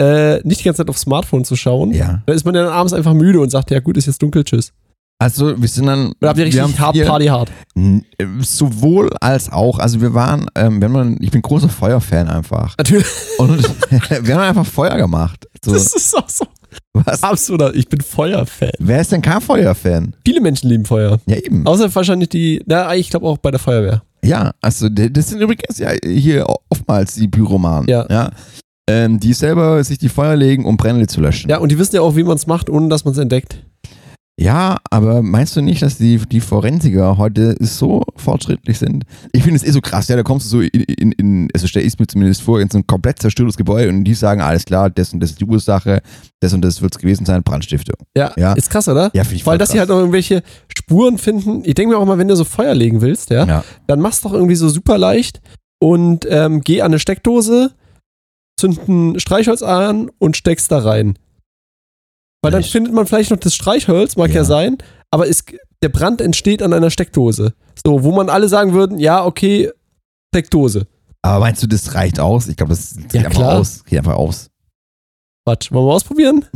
[0.00, 2.22] äh, nicht die ganze Zeit aufs Smartphone zu schauen, ja.
[2.26, 4.44] dann ist man ja dann abends einfach müde und sagt, ja gut, ist jetzt dunkel,
[4.44, 4.72] tschüss.
[5.20, 6.12] Also wir sind dann.
[6.20, 7.50] Oder habt ihr wir haben richtig hart vier- Party hard?
[7.74, 9.80] N- äh, Sowohl als auch.
[9.80, 12.76] Also wir waren, ähm, wenn man, ich bin großer Feuerfan einfach.
[12.78, 13.06] Natürlich.
[13.38, 13.60] Und
[14.22, 15.48] wir haben einfach Feuer gemacht.
[15.64, 16.44] So, Das ist auch so
[16.92, 17.22] was?
[17.22, 17.74] absolut.
[17.74, 18.70] Ich bin Feuerfan.
[18.78, 20.14] Wer ist denn kein Feuerfan?
[20.24, 21.18] Viele Menschen lieben Feuer.
[21.26, 21.66] Ja, eben.
[21.66, 24.02] Außer wahrscheinlich die, na, ich glaube auch bei der Feuerwehr.
[24.24, 27.88] Ja, also das sind übrigens ja hier oftmals die Pyromanen.
[27.88, 28.06] Ja.
[28.10, 28.30] ja?
[28.88, 31.50] Ähm, die selber sich die Feuer legen, um Brände zu löschen.
[31.50, 33.62] Ja, und die wissen ja auch, wie man es macht, ohne dass man es entdeckt.
[34.48, 39.04] Ja, aber meinst du nicht, dass die, die Forensiker heute so fortschrittlich sind?
[39.32, 41.66] Ich finde es eh so krass, ja, da kommst du so in, in, in also
[41.66, 44.64] stell ich mir zumindest vor, in so ein komplett zerstörtes Gebäude und die sagen, alles
[44.64, 46.00] klar, das und das ist die Ursache,
[46.40, 47.96] das und das wird es gewesen sein, Brandstiftung.
[48.16, 48.54] Ja, Ja.
[48.54, 49.10] ist krass, oder?
[49.12, 50.42] Ja, finde ich Weil voll dass sie halt noch irgendwelche
[50.74, 51.60] Spuren finden.
[51.66, 53.64] Ich denke mir auch mal, wenn du so Feuer legen willst, ja, Ja.
[53.86, 55.42] dann machst du doch irgendwie so super leicht
[55.78, 57.72] und ähm, geh an eine Steckdose,
[58.58, 61.18] zünd ein Streichholz an und steckst da rein.
[62.42, 62.72] Weil dann Echt?
[62.72, 64.44] findet man vielleicht noch das Streichholz, mag ja, Ja.
[64.44, 64.78] sein,
[65.10, 65.44] aber es,
[65.82, 67.54] der Brand entsteht an einer Steckdose.
[67.84, 69.70] So, wo man alle sagen würden, ja, okay,
[70.34, 70.86] Steckdose.
[71.22, 72.46] Aber meinst du, das reicht aus?
[72.48, 73.58] Ich glaube, das geht Ja, einfach klar.
[73.58, 73.84] aus.
[73.84, 74.50] Geht einfach aus.
[75.46, 76.44] Quatsch, wollen wir ausprobieren?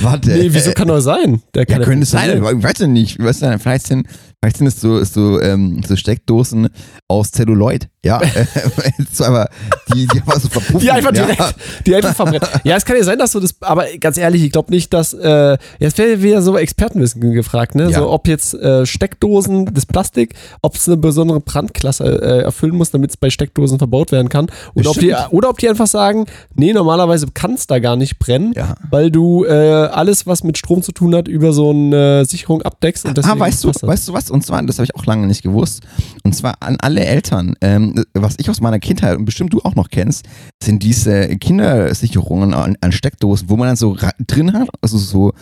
[0.00, 0.30] Warte.
[0.30, 1.42] Nee, wieso kann doch sein?
[1.54, 3.18] Der Ja, kann könnte es sein, ich weiß ja nicht.
[3.18, 4.06] Ich weiß ja, vielleicht sind,
[4.42, 6.68] vielleicht sind es so, so, ähm, so Steckdosen
[7.08, 7.88] aus Zelluloid.
[8.04, 8.20] Ja,
[9.12, 9.48] so, aber
[9.92, 10.78] die, die einfach so verpuffen.
[10.78, 11.24] Die einfach ja.
[11.24, 12.48] direkt, die einfach verbrennen.
[12.62, 15.12] Ja, es kann ja sein, dass du das, aber ganz ehrlich, ich glaube nicht, dass,
[15.12, 17.90] äh, jetzt wäre wieder so Expertenwissen gefragt, ne?
[17.90, 17.98] Ja.
[17.98, 22.92] So, ob jetzt äh, Steckdosen, das Plastik, ob es eine besondere Brandklasse äh, erfüllen muss,
[22.92, 24.46] damit es bei Steckdosen verbaut werden kann.
[24.74, 28.20] Und ob die, oder ob die einfach sagen, nee, normalerweise kann es da gar nicht
[28.20, 28.76] brennen, Ja.
[28.88, 33.04] weil du äh, alles, was mit Strom zu tun hat, über so eine Sicherung abdeckst.
[33.04, 34.25] Und Ah, weißt du, weißt du was?
[34.30, 35.82] Und zwar, das habe ich auch lange nicht gewusst.
[36.24, 39.74] Und zwar an alle Eltern, ähm, was ich aus meiner Kindheit und bestimmt du auch
[39.74, 40.26] noch kennst,
[40.62, 45.32] sind diese Kindersicherungen an, an Steckdosen, wo man dann so drin hat, also so,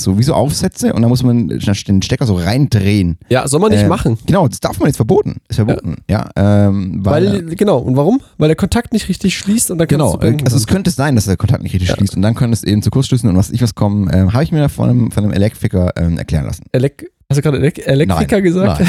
[0.00, 3.18] so wie so Aufsätze und da muss man den Stecker so reindrehen.
[3.28, 4.18] Ja, soll man nicht Äh, machen.
[4.26, 5.36] Genau, das darf man jetzt verboten.
[5.48, 5.96] Ist verboten.
[6.10, 8.20] Ja, ähm, weil, Weil, genau, und warum?
[8.38, 11.36] Weil der Kontakt nicht richtig schließt und dann Genau, also es könnte sein, dass der
[11.36, 11.96] Kontakt nicht richtig Ja.
[11.96, 14.42] schließt und dann könnte es eben zu Kurzschlüssen und was ich was kommen, ähm, habe
[14.42, 16.64] ich mir von einem, von einem Elektriker ähm, erklären lassen.
[16.72, 18.44] Elek Hast du gerade Elek Elektriker Nein.
[18.44, 18.80] gesagt?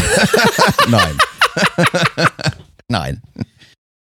[0.90, 1.18] Nein.
[2.88, 3.22] Nein.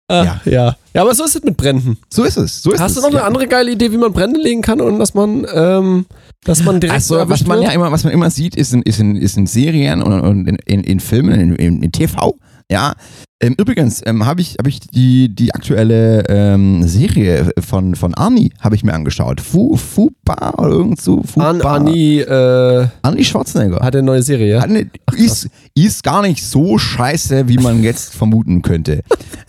[0.09, 0.41] Ah, Ja.
[0.45, 0.77] ja.
[0.95, 1.03] ja.
[1.03, 1.99] aber so ist es mit Bränden.
[2.13, 2.63] So ist es.
[2.63, 2.97] So ist Hast es.
[2.97, 3.27] du noch eine ja.
[3.27, 6.07] andere geile Idee, wie man Brände legen kann und dass man, ähm,
[6.45, 7.69] dass man direkt Also, was man wird?
[7.69, 10.47] ja immer, was man immer sieht, ist in, ist in, ist in Serien und, und
[10.47, 12.37] in, in, in Filmen, in, in, in TV,
[12.71, 12.95] Ja,
[13.41, 18.51] ähm, übrigens ähm, habe ich, hab ich die, die aktuelle ähm, Serie von, von Arnie
[18.61, 19.41] habe ich mir angeschaut.
[19.41, 21.23] Fu, Fupa oder irgend so.
[21.23, 21.51] Fupa.
[21.51, 23.77] An Anni äh, Arnie Schwarzenegger.
[23.85, 28.63] hat eine neue Serie, eine, ist, ist gar nicht so scheiße, wie man jetzt vermuten
[28.63, 29.03] könnte.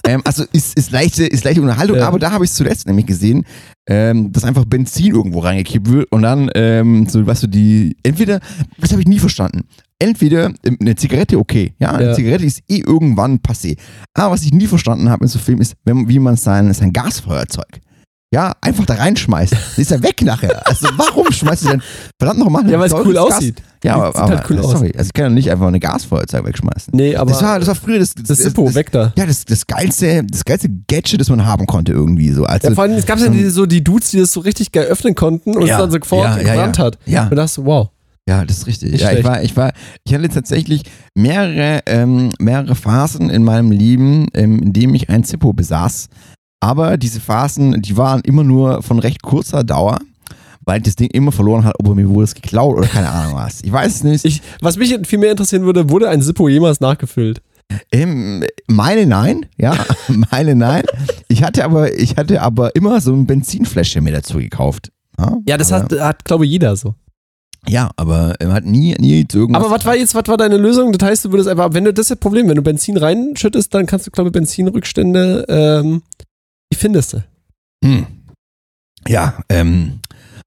[0.05, 2.07] ähm, also ist, ist, leichte, ist leichte Unterhaltung, Ja.
[2.07, 3.45] aber da habe ich es zuletzt nämlich gesehen,
[3.89, 8.41] ähm, dass einfach Benzin irgendwo reingekippt wird und dann, ähm, so, weißt du, die, entweder,
[8.79, 9.63] das habe ich nie verstanden,
[9.99, 12.13] entweder ähm, eine Zigarette okay, ja, eine Ja.
[12.13, 13.77] Zigarette ist eh irgendwann passé.
[14.13, 16.93] Aber was ich nie verstanden habe in so Filmen ist, wenn, wie man sein, sein
[16.93, 17.81] Gasfeuerzeug
[18.33, 19.53] ja, einfach da reinschmeißt.
[19.53, 20.67] Dann ist er weg nachher.
[20.67, 21.81] Also warum schmeißt du denn
[22.19, 23.63] verdammt nochmal Ja, weil es cool aussieht.
[23.85, 24.71] ja, aber, aber halt cool aus.
[24.71, 26.91] sorry, also ich kann ja nicht einfach eine Gasfeuerzeug wegschmeißen.
[26.93, 29.13] Nee, aber das, war, das war früher das, das Zippo, weg da.
[29.17, 32.43] Ja, das, das geilste, das geilste Gadget, das man haben konnte irgendwie so.
[32.43, 34.87] Also, Ja, vor allem, es gab ja so die Dudes, die das so richtig geil
[34.87, 36.83] öffnen konnten und Ja, es dann sofort ja, ja, gebrannt ja.
[36.83, 36.99] hat.
[37.05, 37.27] Ja.
[37.29, 37.89] Und dachte, wow.
[38.27, 38.91] Ja, das ist richtig.
[38.91, 39.71] Nicht Ja, ich war, ich war,
[40.03, 40.83] ich hatte tatsächlich
[41.15, 46.09] mehrere, ähm, mehrere Phasen in meinem Leben, ähm, in dem ich ein Zippo besaß.
[46.59, 49.99] Aber diese Phasen, die waren immer nur von recht kurzer Dauer,
[50.65, 53.35] weil das Ding immer verloren hat, ob er mir wurde es geklaut oder keine Ahnung
[53.35, 53.61] was.
[53.63, 54.25] Ich weiß es nicht.
[54.25, 57.41] Ich, was mich viel mehr interessieren würde, wurde ein Zippo jemals nachgefüllt?
[57.91, 59.73] Ähm, meine nein, ja,
[60.31, 60.83] meine nein.
[61.29, 64.91] Ich hatte aber, ich hatte aber immer so ein Benzinfläschchen mir dazu gekauft.
[65.17, 66.95] Ja, Ja, das hat, hat glaube ich, jeder so.
[67.67, 69.63] Ja, aber er hat nie, nie irgendwas.
[69.63, 70.91] Aber was war jetzt, was war deine Lösung?
[70.93, 73.73] Das heißt, du würdest einfach, wenn du das ist das Problem, wenn du Benzin reinschüttest,
[73.73, 76.01] dann kannst du, glaube ich, Benzinrückstände, ähm,
[76.71, 77.23] die findest du.
[77.83, 78.07] Hm.
[79.07, 79.99] Ja, ähm,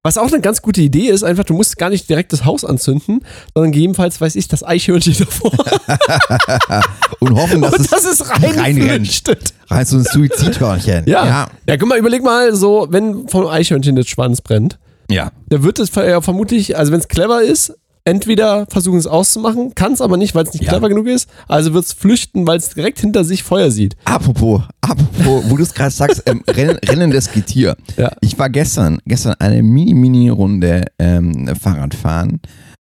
[0.03, 2.64] Was auch eine ganz gute Idee ist, einfach, du musst gar nicht direkt das Haus
[2.64, 3.20] anzünden,
[3.55, 5.53] sondern gegebenenfalls, weiß ich, das Eichhörnchen davor.
[7.20, 9.23] und hoffen, dass und es ist rein reinrennt.
[9.68, 11.05] rein so ein Suizidhörnchen.
[11.07, 11.27] Ja.
[11.27, 11.51] ja.
[11.66, 14.79] Ja, guck mal, überleg mal so, wenn vom Eichhörnchen das Schwanz brennt,
[15.11, 15.33] Ja.
[15.49, 19.92] da wird es ja vermutlich, also wenn es clever ist, entweder versuchen es auszumachen, kann
[19.92, 20.70] es aber nicht, weil es nicht Ja.
[20.70, 23.96] clever genug ist, also wird es flüchten, weil es direkt hinter sich Feuer sieht.
[24.05, 27.77] Apropos, apropos, wo du es gerade sagst, ähm, Rennen, rennendes Getier.
[27.96, 28.11] Ja.
[28.23, 32.40] Ich war gestern, gestern eine Mini-Mini-Runde ähm, Fahrrad fahren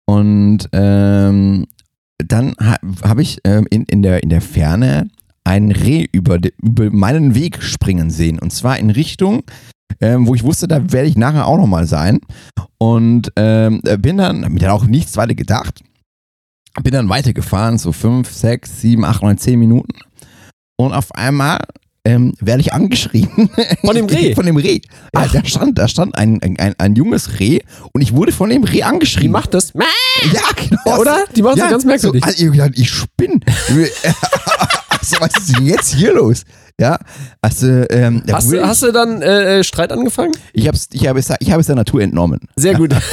[0.06, 1.66] und ähm,
[2.20, 5.10] dann ha, habe ich ähm, in, in, der, in der Ferne
[5.44, 9.42] ein Reh über, de, über meinen Weg springen sehen und zwar in Richtung,
[10.00, 12.20] ähm, wo ich wusste, da werde ich nachher auch nochmal sein
[12.78, 15.82] und ähm, bin dann, hab mir dann auch nichts weiter gedacht,
[16.84, 20.00] bin dann weitergefahren, so fünf, sechs, sieben, acht, neun, zehn Minuten
[20.78, 21.60] und auf einmal
[22.04, 23.30] ähm, werde ich angeschrien.
[23.82, 24.34] Von dem Reh?
[24.34, 24.82] von dem Reh.
[25.14, 27.60] Ja, da stand, da stand ein, ein, ein, junges Reh
[27.94, 29.32] und ich wurde von dem Reh Die angeschrien.
[29.32, 29.74] macht das.
[29.74, 30.82] ja, genau.
[30.86, 31.26] Ja, oder?
[31.36, 32.24] Die machen so ganz merkwürdig.
[32.26, 33.40] So, also ich spinne.
[33.46, 36.44] also, was ist denn jetzt hier los?
[36.80, 36.98] Ja,
[37.42, 40.32] also, ähm, Hast, du- hast du dann äh, äh, Streit angefangen?
[40.54, 42.40] ich, hab's, ich, habe es, ich habe es der Natur entnommen.
[42.56, 42.96] Sehr gut.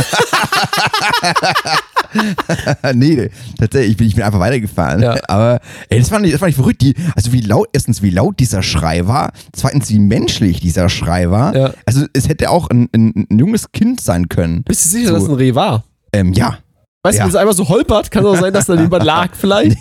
[2.94, 5.02] nee, tatsächlich, ich bin, ich bin einfach weitergefahren.
[5.02, 5.16] Ja.
[5.28, 6.80] Aber ey, das, fand ich, das fand ich verrückt.
[6.82, 9.32] Die, also wie laut, erstens, wie laut dieser Schrei war.
[9.52, 11.54] Zweitens, wie menschlich dieser Schrei war.
[11.56, 11.72] Ja.
[11.86, 14.62] Also es hätte auch ein, ein, ein junges Kind sein können.
[14.64, 15.14] Bist du sicher, So.
[15.14, 15.84] dass es ein Reh war?
[16.12, 16.58] Ähm, ja.
[17.02, 17.24] Weißt du, Ja.
[17.24, 19.78] wenn es einmal so holpert, kann es auch sein, dass da jemand lag vielleicht.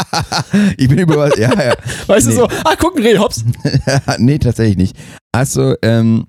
[0.76, 1.74] Ich bin über ja, ja.
[2.06, 2.32] Weißt Nee.
[2.34, 3.44] du so, ah, guck, ein Reh, hops.
[4.18, 4.96] nee, tatsächlich nicht.
[5.32, 6.26] Also, ähm,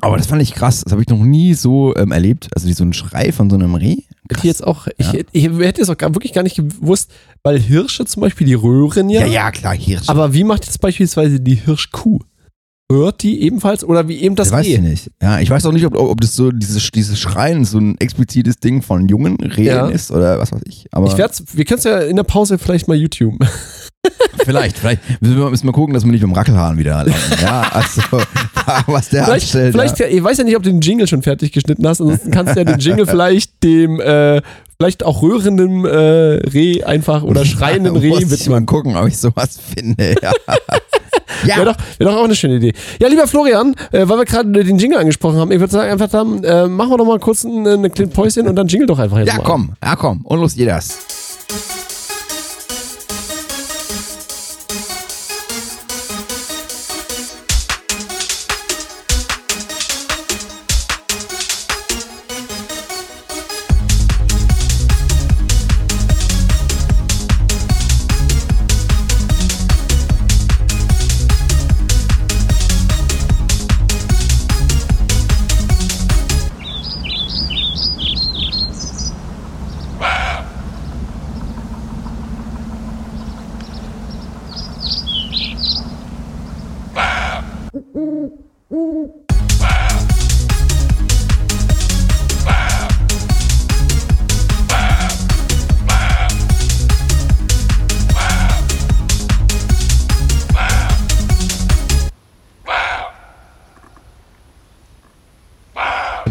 [0.00, 0.82] aber das fand ich krass.
[0.84, 2.48] Das habe ich noch nie so ähm, erlebt.
[2.54, 3.96] Also wie so ein Schrei von so einem Reh.
[4.30, 5.12] Hätte ich jetzt auch, ich, Ja.
[5.12, 7.10] hätte- ich hätte es auch gar, wirklich gar nicht gewusst,
[7.42, 9.20] weil Hirsche zum Beispiel, die röhren ja.
[9.22, 10.08] Ja, ja, klar, Hirsch.
[10.08, 12.20] Aber wie macht jetzt beispielsweise die Hirschkuh?
[12.90, 15.10] Hört die ebenfalls oder wie eben das das weiß ich nicht.
[15.22, 18.60] Ja, ich weiß auch nicht, ob, ob das so dieses, dieses Schreien so ein explizites
[18.60, 19.88] Ding von jungen Rehen Ja.
[19.88, 20.86] ist oder was weiß ich.
[20.90, 23.34] Aber Ich werd's, wir können es ja in der Pause vielleicht mal YouTube.
[24.44, 27.12] vielleicht, vielleicht müssen wir, müssen wir gucken, dass wir nicht beim Rackelhahn wieder landen.
[27.42, 28.00] ja, also
[28.86, 29.72] was der Vielleicht, anstellt.
[29.74, 30.06] vielleicht ja.
[30.06, 32.00] ich weiß ja nicht, ob du den Jingle schon fertig geschnitten hast.
[32.00, 34.40] Ansonsten kannst du ja den Jingle vielleicht dem, äh,
[34.80, 35.88] vielleicht auch rührenden äh,
[36.48, 40.14] Reh einfach oder schreienden ja, Reh Muss ich mal gucken, ob ich sowas finde.
[40.22, 40.32] Ja.
[41.44, 41.56] Ja.
[41.56, 42.72] Wäre doch, wär doch auch eine schöne Idee.
[43.00, 46.08] Ja, lieber Florian, äh, weil wir gerade den Jingle angesprochen haben, ich würde sagen, einfach
[46.08, 48.98] dann, äh, machen wir doch mal kurz ein, eine kleine Päuschen und dann jingle doch
[48.98, 49.44] einfach jetzt ja, mal.
[49.44, 50.20] komm, ja, komm.
[50.24, 51.17] Und los geht das.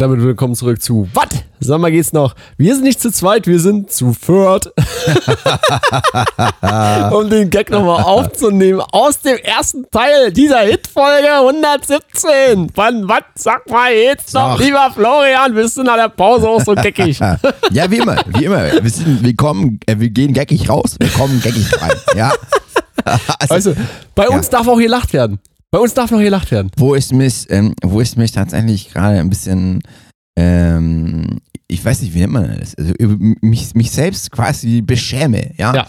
[0.08, 1.28] Damit willkommen zurück zu Was?
[1.60, 2.34] Sag mal, geht's noch?
[2.56, 4.68] Wir sind nicht zu zweit, wir sind zu viert.
[7.12, 12.72] um den Gag nochmal aufzunehmen aus dem ersten Teil dieser Hitfolge 117.
[12.74, 13.24] Wann, was?
[13.36, 17.20] Sag mal jetzt noch, lieber Florian, bist du nach der Pause auch so geckig?
[17.72, 18.82] Ja, wie immer, wie immer.
[18.82, 21.92] Wir, sind, wir, kommen, äh, wir gehen geckig raus, wir kommen geckig rein.
[22.16, 22.32] Ja.
[23.50, 23.82] Also, du,
[24.16, 25.40] bei uns darf auch gelacht werden.
[25.72, 26.72] Bei uns darf noch gelacht werden.
[26.78, 29.82] wo ich mich, ähm, wo ich mich tatsächlich gerade ein bisschen,
[30.38, 35.52] ähm, ich weiß nicht, wie nennt man das, also über mich, mich selbst quasi beschäme,
[35.58, 35.76] ja.
[35.76, 35.88] Ja.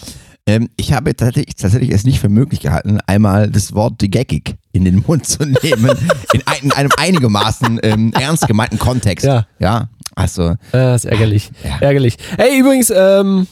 [0.49, 4.85] Ähm, ich habe tatsächlich, tatsächlich es nicht für möglich gehalten, einmal das Wort geckig in
[4.85, 5.91] den Mund zu nehmen,
[6.33, 9.27] in, ein, in einem einigermaßen ähm, ernst gemeinten Kontext.
[9.27, 9.47] Ja.
[9.59, 11.51] Ja, also, Äh, ist ärgerlich.
[11.63, 11.79] Ja.
[11.81, 12.17] Ärgerlich.
[12.39, 13.47] Ey, übrigens, ähm,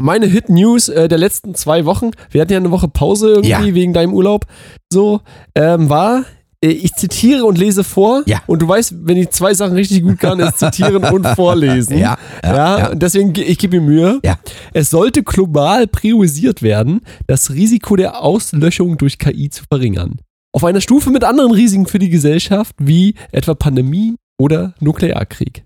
[0.00, 3.74] meine Hit-News äh, der letzten zwei Wochen, wir hatten ja eine Woche Pause irgendwie Ja.
[3.74, 4.46] wegen deinem Urlaub,
[4.92, 5.20] so,
[5.54, 6.24] ähm, war,
[6.64, 8.22] äh, ich zitiere und lese vor.
[8.26, 8.42] Ja.
[8.46, 11.98] Und du weißt, wenn ich zwei Sachen richtig gut kann, ist zitieren und vorlesen.
[11.98, 12.90] Ja, ja, Ja, ja.
[12.90, 14.20] und deswegen, ge- ich gebe mir Mühe.
[14.24, 14.38] Ja.
[14.72, 20.16] Es sollte global priorisiert werden, das Risiko der Auslöschung durch KI zu verringern.
[20.52, 25.64] Auf einer Stufe mit anderen Risiken für die Gesellschaft, wie etwa Pandemie oder Nuklearkrieg.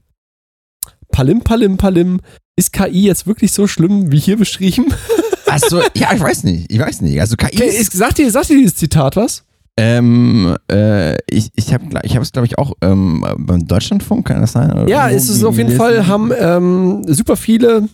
[1.13, 2.21] Palim, palim, palim.
[2.57, 4.87] Ist KI jetzt wirklich so schlimm, wie hier beschrieben?
[5.47, 7.19] also, ja, ich weiß nicht, ich weiß nicht.
[7.21, 9.45] Also KI Okay, ist, ist, sagt, dir, sagt dir dieses Zitat was?
[9.79, 14.53] ähm, äh, ich, ich habe ich es, glaube ich, auch ähm, beim Deutschlandfunk, kann das
[14.53, 14.71] sein?
[14.71, 15.75] Oder Ja, ist es auf jeden.
[15.75, 17.89] Fall, haben ähm, super viele,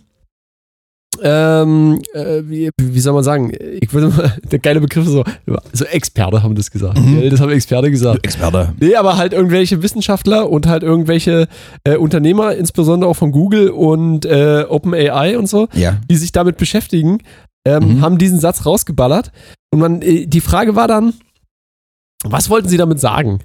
[1.22, 5.24] ähm, äh, wie, wie soll man sagen, ich würde mal, der geile Begriff so,
[5.72, 6.98] so Experte haben das gesagt.
[6.98, 7.28] Mhm.
[7.30, 8.24] Das haben Experte gesagt.
[8.24, 8.74] Experte.
[8.80, 11.48] Nee, aber halt irgendwelche Wissenschaftler und halt irgendwelche
[11.84, 15.98] äh, Unternehmer, insbesondere auch von Google und äh, OpenAI und so, Ja.
[16.10, 17.18] die sich damit beschäftigen,
[17.64, 18.00] ähm, Mhm.
[18.02, 19.32] haben diesen Satz rausgeballert.
[19.72, 21.14] Und man, äh, die Frage war dann,
[22.24, 23.40] was wollten sie damit sagen?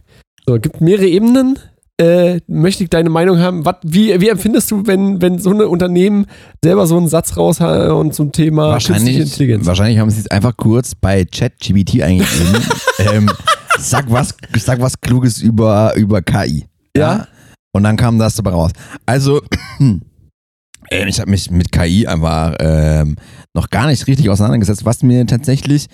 [0.46, 1.60] So, gibt mehrere Ebenen.
[2.01, 3.65] Äh, möchte ich deine Meinung haben?
[3.65, 6.25] Was, wie, wie empfindest du, wenn, wenn so ein Unternehmen
[6.63, 9.65] selber so einen Satz so ein Thema künstliche Wahrscheinlich, Intelligenz?
[9.67, 12.63] wahrscheinlich haben sie es einfach kurz bei ChatGPT eingegeben.
[12.97, 13.29] ähm,
[13.77, 16.65] sag, was, sag was Kluges über, über KI.
[16.97, 17.27] Ja.
[17.73, 18.71] Und dann kam das dabei raus.
[19.06, 19.41] Also,
[19.79, 20.01] ähm,
[20.89, 23.17] ich habe mich mit KI einfach ähm,
[23.53, 25.88] noch gar nicht richtig auseinandergesetzt, was mir tatsächlich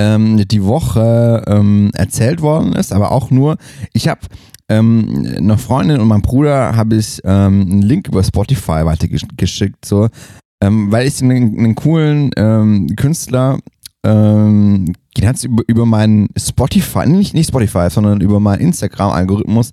[0.00, 3.56] ähm, die Woche ähm, erzählt worden ist, aber auch nur,
[3.92, 4.20] ich habe
[4.78, 10.08] ähm, einer Freundin und meinem Bruder habe ich ähm, einen Link über Spotify weitergeschickt, so,
[10.62, 13.58] ähm, weil ich einen, einen coolen ähm, Künstler
[14.04, 19.70] ähm, den hat über, über meinen Spotify, nicht, nicht Spotify, sondern über meinen Instagram-Algorithmus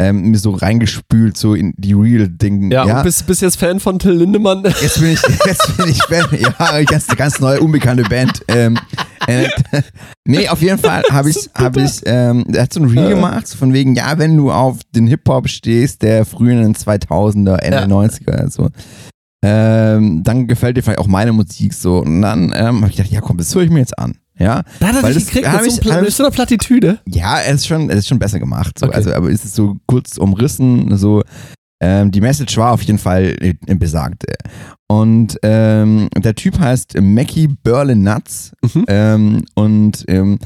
[0.00, 2.70] ähm, mir so reingespült, so in die Real-Ding.
[2.70, 4.64] Ja, und bist, bist jetzt Fan von Till Lindemann?
[4.64, 6.26] Jetzt bin ich, jetzt bin ich Fan.
[6.40, 8.42] Ja, ganz, ganz neue, unbekannte Band.
[8.48, 8.78] Ähm,
[9.26, 9.48] äh,
[10.26, 13.46] nee, auf jeden Fall habe ich, hab ich, ähm, er hat so ein Reel gemacht,
[13.46, 17.84] so von wegen, ja, wenn du auf den Hip-Hop stehst, der frühen 2000er, Ende Ja.
[17.84, 18.68] 90er, so,
[19.44, 21.98] ähm, dann gefällt dir vielleicht auch meine Musik so.
[21.98, 24.16] Und dann ähm, habe ich gedacht, ja komm, das höre ich mir jetzt an.
[24.40, 25.62] Ja, Da hat er dich das gekriegt hab
[26.00, 27.00] mit so, einer Plattitüde.
[27.06, 28.78] ja, es ist schon, es ist schon besser gemacht.
[28.78, 28.86] So.
[28.86, 28.94] Okay.
[28.94, 30.96] Also, aber es ist so kurz umrissen.
[30.96, 31.22] So,
[31.80, 34.24] ähm, die Message war auf jeden Fall äh, besagt.
[34.88, 38.84] Und ähm, der Typ heißt Mackie Berlin Nuts Mhm.
[38.88, 40.38] ähm, und ähm,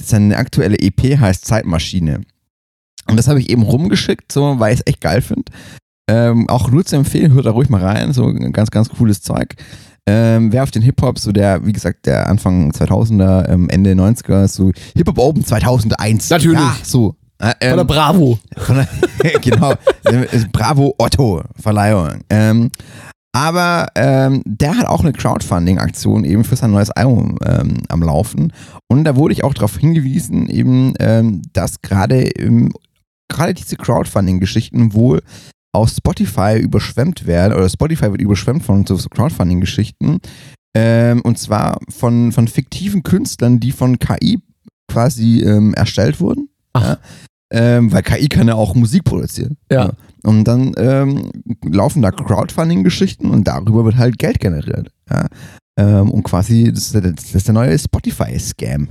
[0.00, 2.20] seine aktuelle EP heißt Zeitmaschine.
[3.08, 5.50] Und das habe ich eben rumgeschickt, so, weil ich es echt geil finde.
[6.08, 9.22] Ähm, auch nur zu empfehlen, hört da ruhig mal rein, so ein ganz, ganz cooles
[9.22, 9.54] Zeug.
[10.06, 14.48] Ähm, wer auf den Hip-Hop, so der, wie gesagt, der Anfang 2000er, ähm, Ende 90er,
[14.48, 16.30] so Hip-Hop Open 2001.
[16.30, 16.58] Natürlich.
[16.58, 17.14] Ja, so.
[17.40, 18.38] Äh, Von der ähm, Bravo.
[18.58, 19.74] von der, genau.
[20.52, 22.20] Bravo Otto Verleihung.
[22.28, 22.70] Ähm,
[23.32, 28.52] aber ähm, der hat auch eine Crowdfunding-Aktion eben für sein neues Album ähm, am Laufen.
[28.88, 32.72] Und da wurde ich auch darauf hingewiesen, eben, ähm, dass gerade ähm,
[33.28, 35.22] gerade diese Crowdfunding-Geschichten wohl
[35.72, 40.18] auf Spotify überschwemmt werden, oder Spotify wird überschwemmt von so so Crowdfunding-Geschichten.
[40.76, 44.40] Ähm, und zwar von, von fiktiven Künstlern, die von KI
[44.90, 46.48] quasi ähm, erstellt wurden.
[46.72, 46.82] Ach.
[46.82, 46.98] Ja?
[47.52, 49.56] Ähm, weil KI kann ja auch Musik produzieren.
[49.72, 49.90] Ja.
[50.22, 51.30] Und dann ähm,
[51.64, 54.90] laufen da Crowdfunding-Geschichten und darüber wird halt Geld generiert.
[55.10, 55.26] Ja?
[55.78, 58.84] Ähm, und quasi, das ist, der- das ist der neue Spotify-Scam.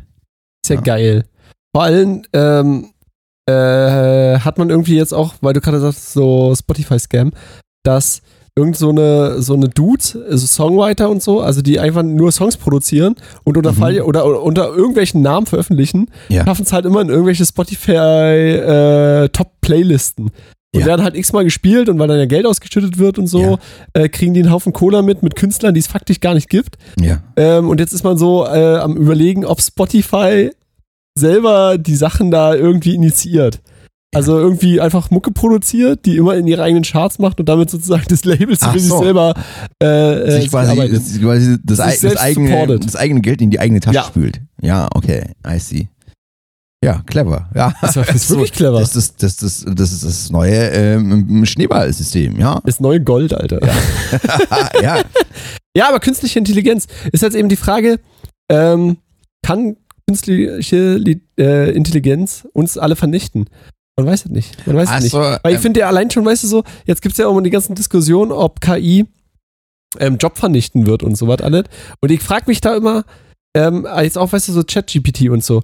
[0.64, 0.82] Ist ja, Ja.
[0.82, 1.26] geil.
[1.74, 2.90] Vor allem ähm,
[3.48, 7.32] äh, hat man irgendwie jetzt auch, weil du gerade sagst, so Spotify-Scam,
[7.84, 8.22] dass
[8.60, 12.58] irgend so eine, so eine Dudes, also Songwriter und so, also die einfach nur Songs
[12.58, 13.76] produzieren und unter, Mhm.
[13.78, 16.44] Fall, oder, oder unter irgendwelchen Namen veröffentlichen, Ja.
[16.46, 19.30] schaffen es halt immer in irgendwelche Spotify äh.
[20.72, 20.86] Und Ja.
[20.86, 23.58] werden halt x-mal gespielt und weil dann ja Geld ausgeschüttet wird und so, Ja.
[24.04, 26.78] äh, kriegen die einen Haufen Cola mit, mit Künstlern, die es faktisch gar nicht gibt.
[27.02, 27.24] Ja.
[27.38, 30.52] Ähm, und jetzt ist man so äh, am überlegen, ob Spotify
[31.18, 33.62] selber die Sachen da irgendwie initiiert.
[34.16, 38.06] Also irgendwie einfach Mucke produziert, die immer in ihre eigenen Charts macht und damit sozusagen
[38.10, 39.04] das Label Ach für sich so.
[39.04, 39.36] selber
[39.84, 43.60] äh, äh, sich quasi, das, quasi das, das, selbst eigene, das eigene Geld in die
[43.60, 44.04] eigene Tasche Ja.
[44.04, 44.42] spült.
[44.62, 45.90] Ja, okay, I see.
[46.84, 47.50] Ja, clever.
[47.54, 47.74] Ja.
[47.82, 48.80] Das war- das ist So, wirklich clever.
[48.80, 52.62] Das ist das, das, das, ist das neue ähm, Schneeballsystem, ja.
[52.66, 53.60] Das neue Gold, Alter.
[54.50, 55.02] Ah, ja.
[55.78, 58.00] Ja, aber künstliche Intelligenz ist jetzt eben die Frage,
[58.52, 58.98] ähm,
[59.46, 59.76] kann
[60.08, 63.46] künstliche Li- äh, Intelligenz uns alle vernichten?
[64.00, 64.68] Man weiß es nicht.
[64.68, 65.16] Man weiß es nicht.
[65.16, 67.28] Also, Weil ich ähm, finde ja allein schon, weißt du so, jetzt gibt es ja
[67.28, 69.06] auch immer die ganzen Diskussionen, ob KI
[70.00, 71.66] ähm, Job vernichten wird und so was alles.
[72.02, 73.04] Und ich frage mich da immer,
[73.56, 75.62] ähm, jetzt auch, weißt du, so ChatGPT und so.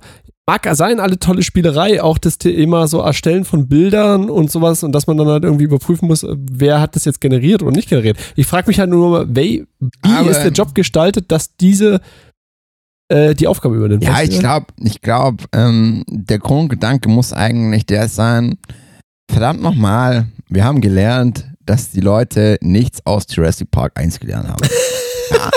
[0.47, 4.91] Mag sein, alle tolle Spielerei, auch das Thema so Erstellen von Bildern und sowas und
[4.91, 8.17] dass man dann halt irgendwie überprüfen muss, wer hat das jetzt generiert oder nicht generiert.
[8.35, 9.65] Ich frage mich halt nur, wie
[10.03, 11.99] Aber- ist der Job gestaltet, dass diese
[13.09, 14.03] äh, die Aufgabe übernimmt?
[14.03, 18.57] Ja, ich glaube, ich glaub, ähm, der Grundgedanke muss eigentlich der sein,
[19.31, 24.61] verdammt nochmal, wir haben gelernt, dass die Leute nichts aus Jurassic Park 1 gelernt haben.
[25.31, 25.49] ja,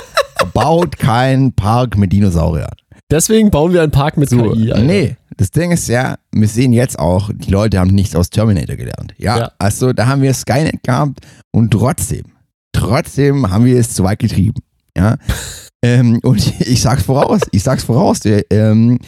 [0.55, 2.71] baut keinen Park mit Dinosauriern.
[3.11, 4.73] Deswegen bauen wir einen Park mit So, KI.
[4.73, 4.85] Alter.
[4.85, 8.77] nee, das Ding ist ja, wir sehen jetzt auch, die Leute haben nichts aus Terminator
[8.77, 9.15] gelernt.
[9.19, 9.53] Ja, Ja.
[9.59, 11.21] also da haben wir Skynet gehabt
[11.53, 12.25] und trotzdem,
[12.73, 14.61] trotzdem haben wir es zu weit getrieben.
[14.97, 15.17] Ja,
[15.83, 18.21] ähm, und ich sag's voraus, ich sag's voraus.
[18.51, 18.99] Ähm,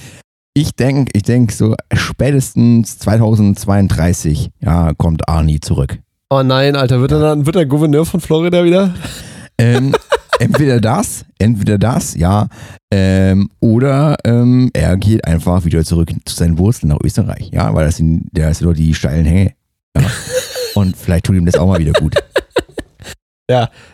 [0.54, 5.98] ich denke, ich denk so spätestens 2032, ja, kommt Arnie zurück.
[6.28, 8.94] Oh nein, Alter, wird, er dann, wird der Gouverneur von Florida wieder?
[9.58, 9.94] Ähm,
[10.38, 12.48] entweder das, entweder das, ja,
[12.92, 17.86] ähm, oder ähm, er geht einfach wieder zurück zu seinen Wurzeln nach Österreich, ja, weil
[17.86, 19.54] das sind, der ist nur die steilen Hänge.
[19.96, 20.02] Ja.
[20.74, 22.14] Und vielleicht tut ihm das auch mal wieder gut.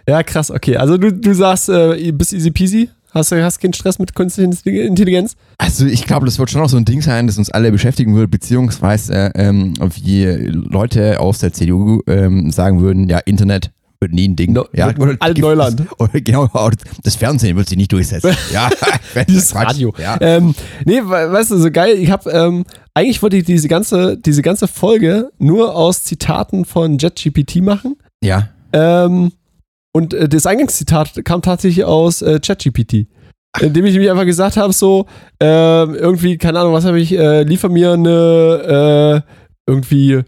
[0.09, 0.77] Ja, krass, okay.
[0.77, 2.91] Also du, du sagst, äh, bist easy peasy?
[3.13, 5.37] Hast du hast keinen Stress mit künstlicher Intelligenz?
[5.57, 8.15] Also ich glaube, das wird schon noch so ein Ding sein, das uns alle beschäftigen
[8.15, 14.29] wird, beziehungsweise ähm, wie Leute aus der CDU ähm, sagen würden, ja, Internet wird nie
[14.29, 14.53] ein Ding.
[14.53, 15.83] No- ja, wird oder- Altneuland.
[15.99, 16.51] Oder genau,
[17.03, 18.37] das Fernsehen wird sich nicht durchsetzen.
[18.53, 18.69] Ja,
[19.27, 19.69] Dieses Quatsch.
[19.69, 19.95] Radio.
[19.99, 20.19] Ja.
[20.21, 20.55] Ähm,
[20.85, 24.43] nee, we- weißt du, so geil, ich habe, ähm, eigentlich wollte ich diese ganze, diese
[24.43, 27.97] ganze Folge nur aus Zitaten von JetGPT machen.
[28.23, 28.49] ja.
[28.75, 29.33] Ähm,
[29.97, 33.07] und äh, das Eingangszitat kam tatsächlich aus äh, ChatGPT.
[33.61, 35.07] Indem ich mich einfach gesagt habe, so,
[35.41, 39.31] ähm, irgendwie, keine Ahnung, was habe ich, äh, liefer mir eine äh,
[39.71, 40.21] irgendwie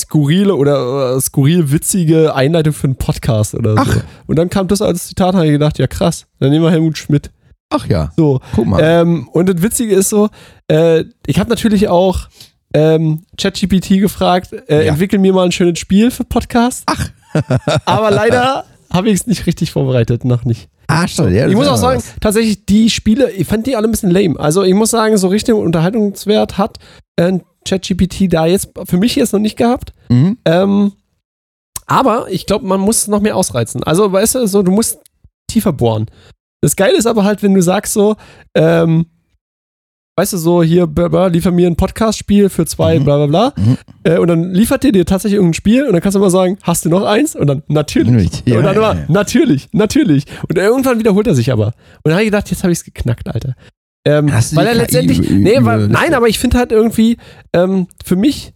[0.00, 3.82] skurrile oder äh, skurril witzige Einleitung für einen Podcast oder so.
[3.82, 3.96] Ach.
[4.26, 6.98] Und dann kam das als Zitat, habe ich gedacht, ja krass, dann nehmen wir Helmut
[6.98, 7.30] Schmidt.
[7.70, 8.40] Ach ja, So.
[8.54, 8.80] guck mal.
[8.82, 10.28] Ähm, und das Witzige ist so,
[10.68, 12.28] äh, ich habe natürlich auch
[12.74, 14.92] ähm, ChatGPT gefragt, äh, Ja.
[14.92, 16.82] entwickel mir mal ein schönes Spiel für Podcast.
[16.86, 17.10] Ach.
[17.84, 18.64] Aber leider
[18.96, 20.68] habe ich es nicht richtig vorbereitet, noch nicht.
[20.88, 22.14] ah, schon, ja, ich muss auch sagen, was.
[22.20, 24.38] tatsächlich die Spiele, ich fand die alle ein bisschen lame.
[24.40, 26.78] Also ich muss sagen, so richtig Unterhaltungswert hat
[27.16, 29.92] äh, ChatGPT da jetzt für mich jetzt noch nicht gehabt.
[30.08, 30.38] Mhm.
[30.44, 30.92] Ähm,
[31.86, 33.84] aber ich glaube, man muss noch mehr ausreizen.
[33.84, 34.98] Also, weißt du, so, du musst
[35.48, 36.06] tiefer bohren.
[36.60, 38.16] Das Geile ist aber halt, wenn du sagst so,
[38.54, 39.06] ähm,
[40.18, 43.04] weißt du, so hier, bla, bla, liefer mir ein Podcast-Spiel für zwei, Mhm.
[43.04, 43.62] bla bla bla.
[43.62, 43.76] Mhm.
[44.04, 46.56] Äh, und dann liefert dir dir tatsächlich irgendein Spiel und dann kannst du immer sagen,
[46.62, 47.36] hast du noch eins?
[47.36, 48.42] Und dann, natürlich.
[48.46, 49.06] Ja, und dann ja, immer, ja.
[49.08, 50.24] natürlich, natürlich.
[50.48, 51.66] Und irgendwann wiederholt er sich aber.
[51.66, 53.54] Und dann habe ich gedacht, jetzt habe ich es geknackt, Alter.
[54.06, 57.18] Ähm, Hast du weil er KI letztendlich, nee, weil, nein, aber ich finde halt irgendwie,
[57.52, 58.54] ähm, für mich,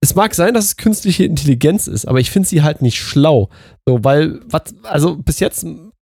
[0.00, 3.50] es mag sein, dass es künstliche Intelligenz ist, aber ich finde sie halt nicht schlau.
[3.86, 5.64] So, weil, was, also bis jetzt,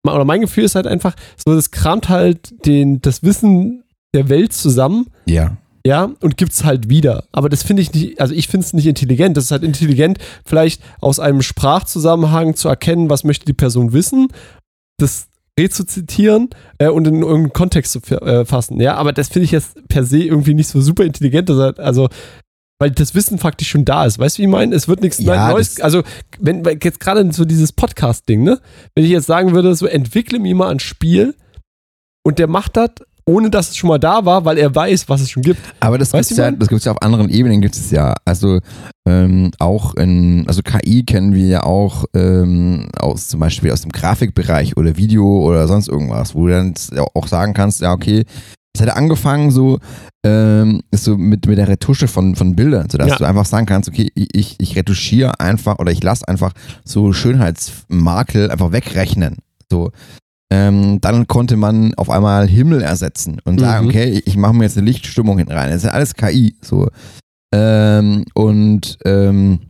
[0.06, 1.14] oder mein Gefühl ist halt einfach,
[1.44, 3.81] so, das kramt halt den, das Wissen
[4.14, 5.56] der Welt zusammen Ja.
[5.86, 7.24] ja, und gibt's halt wieder.
[7.32, 9.36] Aber das finde ich nicht, also ich finde es nicht intelligent.
[9.36, 14.28] Das ist halt intelligent, vielleicht aus einem Sprachzusammenhang zu erkennen, was möchte die Person wissen,
[14.98, 16.48] das rezuzitieren
[16.78, 18.80] äh, und in irgendeinen Kontext zu äh, fassen.
[18.80, 21.48] Ja, aber das finde ich jetzt per se irgendwie nicht so super intelligent.
[21.48, 22.08] Das halt, also,
[22.80, 24.18] weil das Wissen faktisch schon da ist.
[24.18, 24.74] Weißt du, wie ich meine?
[24.74, 25.80] Es wird nichts Ja, Neues.
[25.80, 26.02] Also,
[26.38, 28.60] wenn jetzt gerade so dieses Podcast-Ding, ne?
[28.94, 31.34] Wenn ich jetzt sagen würde, so entwickle mir mal ein Spiel
[32.24, 32.90] und der macht das,
[33.24, 35.60] ohne dass es schon mal da war, weil er weiß, was es schon gibt.
[35.80, 36.58] Aber das gibt du, ja, Mann?
[36.58, 38.14] das gibt's ja auf anderen Ebenen gibt es ja.
[38.24, 38.58] Also
[39.08, 43.92] ähm, auch in, also KI kennen wir ja auch ähm, aus zum Beispiel aus dem
[43.92, 46.74] Grafikbereich oder Video oder sonst irgendwas, wo du dann
[47.14, 48.24] auch sagen kannst, ja okay,
[48.74, 49.78] es hat angefangen so,
[50.24, 53.16] ähm, so mit, mit der Retusche von, von Bildern, sodass Ja.
[53.16, 56.52] du einfach sagen kannst, okay, ich, ich retuschiere einfach oder ich lasse einfach
[56.84, 59.36] so Schönheitsmakel einfach wegrechnen.
[59.70, 59.90] So.
[60.54, 63.90] Ähm, dann konnte man auf einmal Himmel ersetzen und sagen, Mhm.
[63.90, 65.70] okay, ich mache mir jetzt eine Lichtstimmung hinten rein.
[65.70, 66.56] Das ist alles KI.
[66.60, 66.88] So.
[67.54, 69.60] Ähm, und ähm,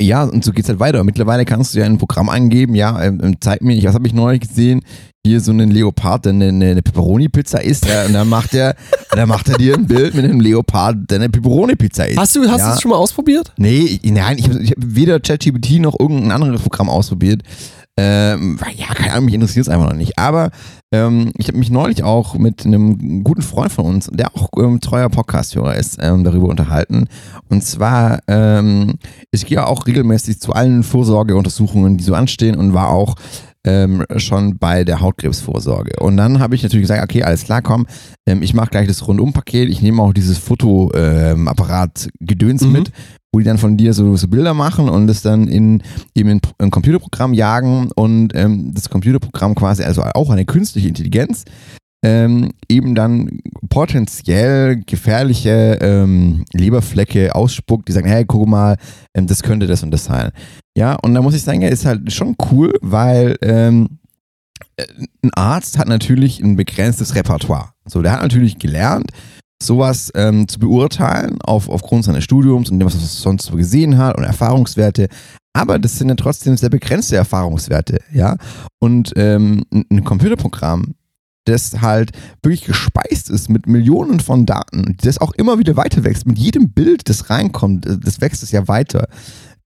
[0.00, 1.04] ja, und so geht's halt weiter.
[1.04, 4.40] Mittlerweile kannst du ja ein Programm eingeben, ja, ähm, zeig mir, was habe ich neulich
[4.40, 4.80] gesehen?
[5.26, 8.74] Hier so einen Leopard, der eine, eine Pepperoni-Pizza isst, ja, und dann macht er,
[9.12, 12.18] dann macht er dir ein Bild mit einem Leopard, der eine Pepperoni-Pizza isst.
[12.18, 12.74] Hast du hast ja.
[12.74, 13.52] es schon mal ausprobiert?
[13.56, 17.42] Nee, ich- nein, ich habe ich hab weder ChatGPT noch irgendein anderes Programm ausprobiert.
[17.96, 20.18] Ähm, ja, keine Ahnung, mich interessiert es einfach noch nicht.
[20.18, 20.50] Aber
[20.92, 24.80] ähm, ich habe mich neulich auch mit einem guten Freund von uns, der auch ähm,
[24.80, 27.06] treuer Podcast-Hörer ist, ähm, darüber unterhalten.
[27.48, 28.94] Und zwar, ähm,
[29.30, 33.14] ich gehe auch regelmäßig zu allen Vorsorgeuntersuchungen, die so anstehen und war auch
[33.66, 35.98] ähm, schon bei der Hautkrebsvorsorge.
[36.00, 37.86] Und dann habe ich natürlich gesagt, okay, alles klar, komm,
[38.26, 39.68] ähm, ich mache gleich das Rundum-Paket.
[39.70, 42.72] Ich nehme auch dieses Fotoapparat-Gedöns Mhm.
[42.72, 42.90] mit,
[43.34, 45.82] wo die dann von dir so, so Bilder machen und das dann in
[46.14, 51.44] eben in ein Computerprogramm jagen und ähm, das Computerprogramm quasi, also auch eine künstliche Intelligenz,
[52.04, 58.76] ähm, eben dann potenziell gefährliche ähm, Leberflecke ausspuckt, die sagen, hey, guck mal,
[59.14, 60.30] ähm, das könnte das und das sein.
[60.76, 63.98] Ja, und da muss ich sagen, ja, ist halt schon cool, weil ähm,
[64.76, 64.84] äh,
[65.24, 67.70] ein Arzt hat natürlich ein begrenztes Repertoire.
[67.84, 69.10] So, der hat natürlich gelernt,
[69.66, 73.98] sowas ähm, zu beurteilen auf, aufgrund seines Studiums und dem, was er sonst so gesehen
[73.98, 75.08] hat und Erfahrungswerte.
[75.52, 78.36] Aber das sind ja trotzdem sehr begrenzte Erfahrungswerte, ja.
[78.80, 80.94] Und ähm, ein Computerprogramm,
[81.44, 82.10] das halt
[82.42, 86.26] wirklich gespeist ist mit Millionen von Daten, das auch immer wieder weiter wächst.
[86.26, 89.08] Mit jedem Bild, das reinkommt, äh, das wächst es ja weiter.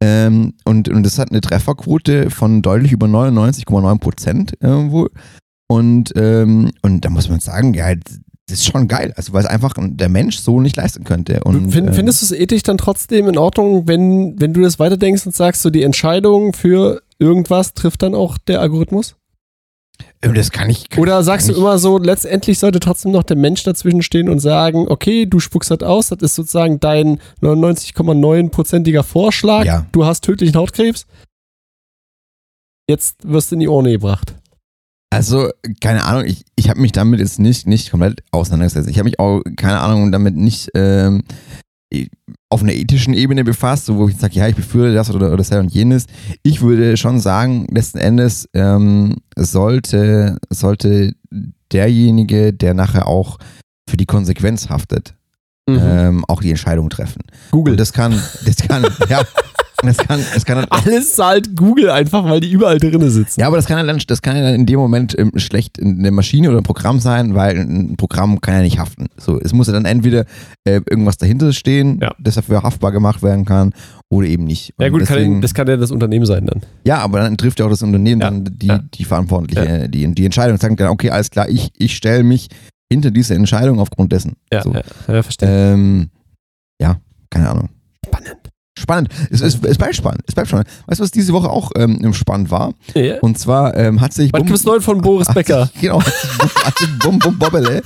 [0.01, 5.11] Ähm, und, und das hat eine Trefferquote von deutlich über 99,9 Prozent wohl.
[5.69, 7.93] Und, ähm, und da muss man sagen, ja,
[8.49, 9.13] das ist schon geil.
[9.17, 11.45] Also, weil es einfach der Mensch so nicht leisten könnte.
[11.45, 14.79] Und, Find, ähm, findest du es ethisch dann trotzdem in Ordnung, wenn, wenn du das
[14.79, 19.15] weiterdenkst und sagst, so die Entscheidung für irgendwas trifft dann auch der Algorithmus?
[20.21, 20.89] äh, das kann ich.
[20.89, 24.03] Kann Oder sagst du kann ich- immer so, letztendlich sollte trotzdem noch der Mensch dazwischen
[24.03, 29.87] stehen und sagen, okay, du spuckst das aus, das ist sozusagen dein 99,9%iger Vorschlag, Ja.
[29.93, 31.07] du hast tödlichen Hautkrebs,
[32.89, 34.35] jetzt wirst du in die Urne gebracht.
[35.11, 35.49] Also,
[35.81, 38.91] keine Ahnung, ich, ich habe mich damit jetzt nicht, nicht komplett auseinandergesetzt.
[38.91, 41.23] Ich habe mich auch, keine Ahnung, damit nicht ähm,
[42.51, 45.39] auf einer ethischen Ebene befasst, so wo ich sage, ja, ich befürchte das oder, oder
[45.39, 46.07] das und jenes.
[46.43, 51.15] Ich würde schon sagen, letzten Endes ähm, sollte, sollte
[51.73, 53.39] derjenige, der nachher auch
[53.89, 55.15] für die Konsequenz haftet,
[55.69, 57.23] ähm, auch die Entscheidung treffen.
[57.51, 57.73] Google.
[57.73, 58.13] Und das kann,
[58.45, 59.23] das kann, ja,
[59.83, 63.41] das kann, das kann dann Alles zahlt Google einfach, weil die überall drinne sitzen.
[63.41, 65.81] Ja, aber das kann ja dann, das kann ja dann in dem Moment ähm, schlecht
[65.81, 69.07] eine Maschine oder ein Programm sein, weil ein Programm kann ja nicht haften.
[69.17, 70.25] So, es muss ja dann entweder
[70.65, 72.13] äh, irgendwas dahinter stehen, Ja.
[72.19, 73.73] das dafür haftbar gemacht werden kann,
[74.11, 74.75] oder eben nicht.
[74.81, 76.63] Ja Und gut, deswegen, kann, das kann ja das Unternehmen sein dann.
[76.85, 78.79] ja, aber dann trifft ja auch das Unternehmen Ja, dann die, ja.
[78.95, 82.49] die Verantwortliche, die, die Entscheidung und sagt dann, okay, alles klar, ich, ich stelle mich
[82.91, 84.33] hinter diese Entscheidung aufgrund dessen.
[84.53, 84.73] Ja, so.
[84.73, 85.73] ja, ja verstehe.
[85.75, 86.09] Ähm,
[86.81, 86.97] ja,
[87.31, 87.69] keine Ahnung.
[88.79, 89.09] Spannend.
[89.31, 90.23] Es, es, es bleibt spannend.
[90.27, 90.69] Es bleibt spannend.
[90.87, 92.75] Weißt du, was diese Woche auch ähm, spannend war?
[92.95, 93.19] Ja.
[93.21, 95.67] Und zwar ähm, hat sich Was gibt's Neues von Boris Becker?
[95.67, 97.83] Sich, genau, hat sich, hat sich Bum Bum Bobbele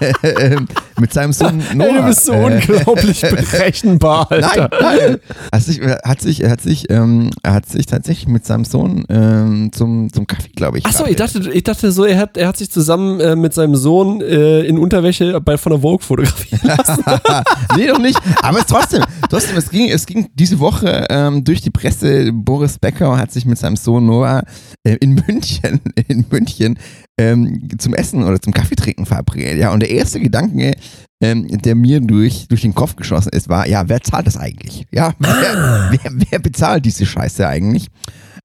[0.22, 0.68] ähm,
[1.00, 1.86] mit seinem Sohn Noah.
[1.86, 3.20] Ey, du bist so äh, unglaublich
[3.52, 4.70] berechenbar, Alter.
[4.80, 5.18] Nein, nein.
[5.52, 9.70] Hat sich, hat sich, hat sich, ähm, er hat sich tatsächlich mit seinem Sohn ähm,
[9.72, 10.86] zum, zum Kaffee, glaube ich.
[10.86, 13.76] Achso, ich dachte, ich dachte so, er hat, er hat sich zusammen äh, mit seinem
[13.76, 16.62] Sohn äh, in Unterwäsche bei, von der Vogue fotografiert.
[17.76, 18.18] nee, doch nicht.
[18.42, 22.32] Aber es trotzdem, trotzdem, es ging, es ging diese Woche ähm, durch die Presse.
[22.32, 24.42] Boris Becker hat sich mit seinem Sohn Noah
[24.84, 26.78] äh, in München, in München
[27.18, 29.58] ähm, zum Essen oder zum Kaffeetrinken verabredet.
[29.58, 30.74] Ja, und der erste Gedanke,
[31.20, 34.86] ähm, der mir durch, durch den Kopf geschossen ist, war, ja, wer zahlt das eigentlich?
[34.92, 37.88] Ja, wer, wer, wer bezahlt diese Scheiße eigentlich?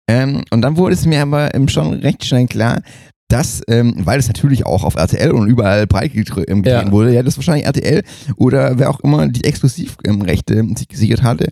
[0.10, 2.82] Ähm, und dann wurde es mir aber ähm, schon recht schnell klar,
[3.30, 6.80] dass, ähm, weil es natürlich auch auf RTL und überall breit ähm, Ja.
[6.80, 8.04] gesehen wurde, ja, das wahrscheinlich RTL
[8.36, 11.50] oder wer auch immer die Exklusivrechte ähm, sich gesichert hatte.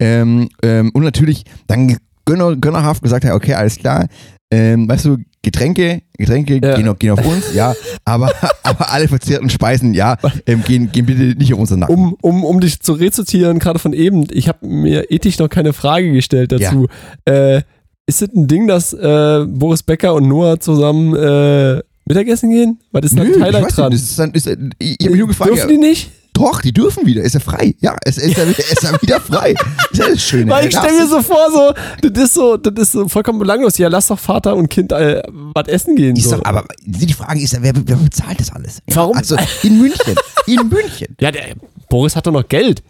[0.00, 4.06] Ähm, und natürlich dann gönner, gönnerhaft gesagt hat, okay, alles klar,
[4.52, 6.76] ähm, weißt du, Getränke, Getränke Ja.
[6.76, 7.74] gehen, auf, gehen auf uns, ja,
[8.04, 8.30] aber,
[8.62, 11.96] aber alle verzehrten Speisen, ja, ähm, gehen, gehen bitte nicht auf unseren Nacken.
[11.96, 15.72] Um, um, um dich zu rezitieren, gerade von eben, ich habe mir ethisch noch keine
[15.72, 16.86] Frage gestellt dazu.
[17.24, 17.62] Äh,
[18.06, 22.78] ist es ein Ding, dass äh, Boris Becker und Noah zusammen äh, Mittagessen gehen?
[22.92, 23.90] Was ist da ein Highlight dran?
[23.92, 24.46] nicht, das ist, dann- ist,
[24.78, 26.10] ich ich mich nur gefragt, Dürfen die nicht?
[26.34, 29.20] Doch, die dürfen wieder, ist ja frei, ja, es ist ja, wieder- ist ja wieder
[29.20, 29.54] frei.
[29.92, 30.50] Ist ja das Schöne.
[30.50, 33.76] Weil ich stelle mir so vor, so, das ist so, das ist so vollkommen belanglos.
[33.78, 35.22] Ja, lass doch Vater und Kind äh,
[35.54, 36.16] was essen gehen.
[36.16, 36.36] So.
[36.36, 38.78] doch, aber die Frage ist ja, wer, wer bezahlt das alles?
[38.88, 39.16] Ja, Warum?
[39.16, 40.14] Also in München,
[40.46, 41.14] in München.
[41.20, 41.54] ja, der
[41.90, 42.82] Boris hat doch noch Geld.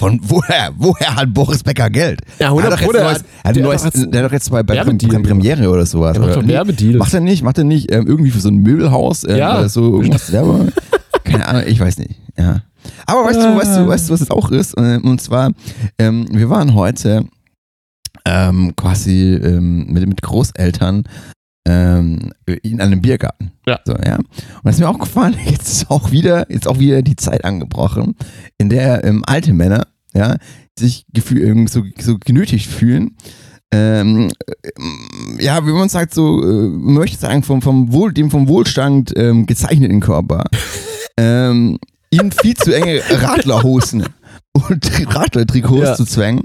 [0.00, 2.22] Von woher, woher hat Boris Becker Geld?
[2.38, 4.00] Ja, Er 100 hat doch der neues, hat- er hat der ein neues, hat doch
[4.00, 5.22] jetzt der hat doch jetzt bei, bei Prem- Werbedeal.
[5.22, 6.14] Premiere oder sowas.
[6.14, 6.96] Der macht doch Werbedeals.
[6.98, 9.58] Macht er nicht, macht er nicht ähm, irgendwie für so ein Möbelhaus ähm, Ja.
[9.58, 10.72] oder so irgendwas Werbe?
[11.24, 12.14] Keine Ahnung, ich weiß nicht.
[12.38, 12.62] Ja.
[13.06, 14.74] Aber weißt du, weißt du, weißt du, was es auch ist?
[14.76, 15.52] Ähm, Und zwar,
[15.98, 17.26] ähm, wir waren heute
[18.24, 21.04] ähm, quasi ähm, mit, mit Großeltern
[21.66, 23.52] ähm, in einem Biergarten.
[23.66, 23.80] Ja.
[23.84, 24.16] So, ja.
[24.16, 24.26] Und
[24.64, 28.14] das ist mir auch gefallen, jetzt ist auch wieder, jetzt auch wieder die Zeit angebrochen,
[28.58, 30.36] in der ähm, alte Männer, ja,
[30.78, 33.16] sich gefühl, ähm, so, so genötigt fühlen,
[33.72, 38.30] ähm, äh, ja, wie man sagt, so, äh, man möchte sagen, vom, vom Wohl, dem
[38.30, 40.44] vom Wohlstand ähm, gezeichneten Körper,
[41.16, 41.78] ähm,
[42.10, 44.04] ihnen viel zu enge Radlerhosen
[44.52, 45.94] und Radlertrikots Ja.
[45.94, 46.42] zu zwängen,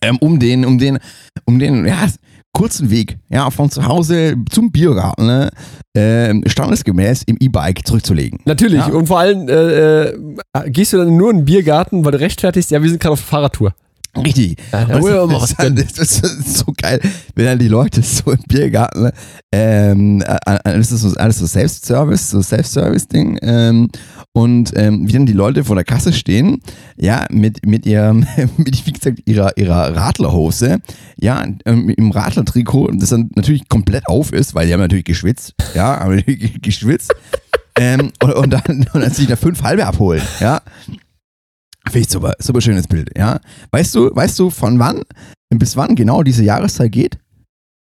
[0.00, 0.98] ähm, um den, um den,
[1.44, 2.06] um den, ja,
[2.54, 5.50] kurzen Weg, ja, von zu Hause zum Biergarten, ne,
[5.96, 8.40] ähm, standesgemäß im E-Bike zurückzulegen.
[8.44, 8.80] Natürlich.
[8.80, 8.92] Ja.
[8.92, 10.18] Und vor allem äh, äh,
[10.66, 13.20] gehst du dann nur in den Biergarten, weil du rechtfertigst, ja, wir sind gerade auf
[13.20, 13.74] der Fahrradtour.
[14.16, 14.58] Richtig.
[14.72, 17.00] Ja, das, man mal was ist halt- das ist so geil,
[17.34, 19.10] wenn dann die Leute so im Biergarten,
[19.52, 23.88] ähm, äh, äh, das ist so, alles so Self-Service, so Self-Service-Ding, ähm,
[24.34, 26.60] und ähm, wie dann die Leute vor der Kasse stehen,
[26.96, 28.26] ja, mit, mit ihrem,
[28.58, 30.80] mit, wie gesagt, ihrer, ihrer Radlerhose,
[31.18, 35.54] ja, ähm, im Radlertrikot, das dann natürlich komplett auf ist, weil die haben natürlich geschwitzt,
[35.74, 36.22] ja, haben
[36.62, 37.14] geschwitzt,
[37.78, 40.60] ähm, und, und, dann, und dann sich da fünf halbe abholen, ja.
[41.86, 43.40] Finde ich super, super schönes Bild, ja.
[43.70, 45.02] Weißt du, weißt du, von wann
[45.50, 47.18] bis wann genau diese Jahreszeit geht?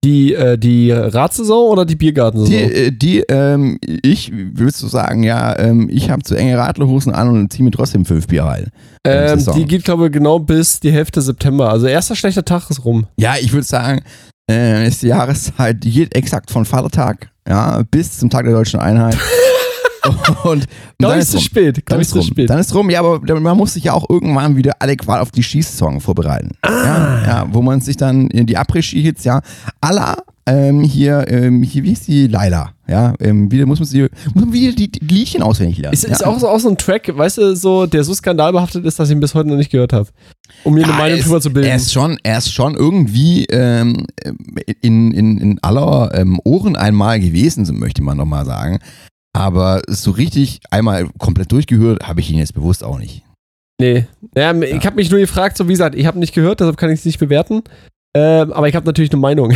[0.04, 2.52] Die, äh, die Radsaison oder die Biergartensaison?
[2.54, 7.14] Die, äh, die ähm, ich, willst du sagen, ja, ähm, ich habe zu enge Radlerhosen
[7.14, 8.68] an und ziehe mir trotzdem fünf Bier rein.
[9.06, 11.70] ähm, die geht, glaube ich, genau bis die Hälfte September.
[11.70, 13.06] Also erster schlechter Tag ist rum.
[13.16, 14.02] Ja, ich würde sagen,
[14.50, 18.80] äh, ist die Jahreszeit, die geht exakt von Vatertag, ja, bis zum Tag der deutschen
[18.80, 19.16] Einheit.
[20.44, 20.66] und,
[20.98, 21.40] dann ist rum.
[21.40, 21.82] spät.
[21.86, 22.22] Dann ist rum.
[22.22, 22.50] spät.
[22.50, 25.42] Dann ist rum, ja, aber man muss sich ja auch irgendwann wieder adäquat auf die
[25.42, 26.50] Schießsaison vorbereiten.
[26.62, 26.70] Ah.
[26.70, 29.40] Ja, ja, wo man sich dann in die Après-Ski-Hits, ja,
[29.80, 32.72] aller ähm, hier, ähm, hier, wie ist die Laila?
[32.86, 34.02] Ja, ähm, wieder muss man sie,
[34.34, 35.94] muss man wieder die, die Liedchen auswendig lernen.
[35.94, 36.26] Ist, ist ja.
[36.26, 39.14] auch, so, auch so ein Track, weißt du, so, der so skandalbehaftet ist, dass ich
[39.14, 40.08] ihn bis heute noch nicht gehört habe.
[40.64, 41.70] Um mir eine Ja, Meinung er ist- drüber zu bilden.
[41.70, 44.04] Er ist schon, er ist schon irgendwie ähm,
[44.82, 48.80] in, in, in aller ähm, Ohren einmal gewesen, so möchte man noch mal sagen.
[49.34, 53.22] Aber so richtig einmal komplett durchgehört habe ich ihn jetzt bewusst auch nicht.
[53.80, 54.06] Nee.
[54.34, 56.90] Naja, ich habe mich nur gefragt, so wie gesagt, ich habe nicht gehört, deshalb kann
[56.90, 57.62] ich es nicht bewerten.
[58.16, 59.52] Ähm, aber ich habe natürlich eine Meinung.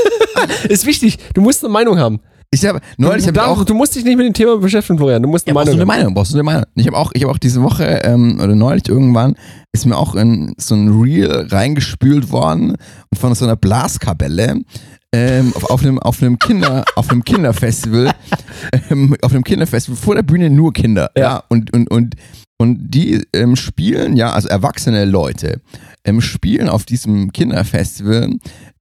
[0.68, 2.20] ist wichtig, du musst eine Meinung haben.
[2.54, 5.22] Ich habe neulich du, hab auch du musst dich nicht mit dem Thema beschäftigen, Florian.
[5.22, 5.98] Du musst Ja, eine brauchst du Meinung eine haben.
[6.00, 6.64] Meinung, brauchst du eine Meinung.
[6.74, 9.36] Ich habe auch, ich habe auch diese Woche ähm, oder neulich irgendwann
[9.72, 12.76] ist mir auch in so ein Reel reingespült worden
[13.18, 14.60] von so einer Blaskapelle
[15.12, 18.12] ähm, auf, auf einem auf einem Kinder auf einem Kinderfestival
[18.90, 21.44] ähm, auf einem Kinderfestival vor der Bühne nur Kinder ja, Ja.
[21.48, 22.14] und und und
[22.58, 25.60] und die ähm, spielen ja also erwachsene Leute
[26.04, 28.30] ähm, spielen auf diesem Kinderfestival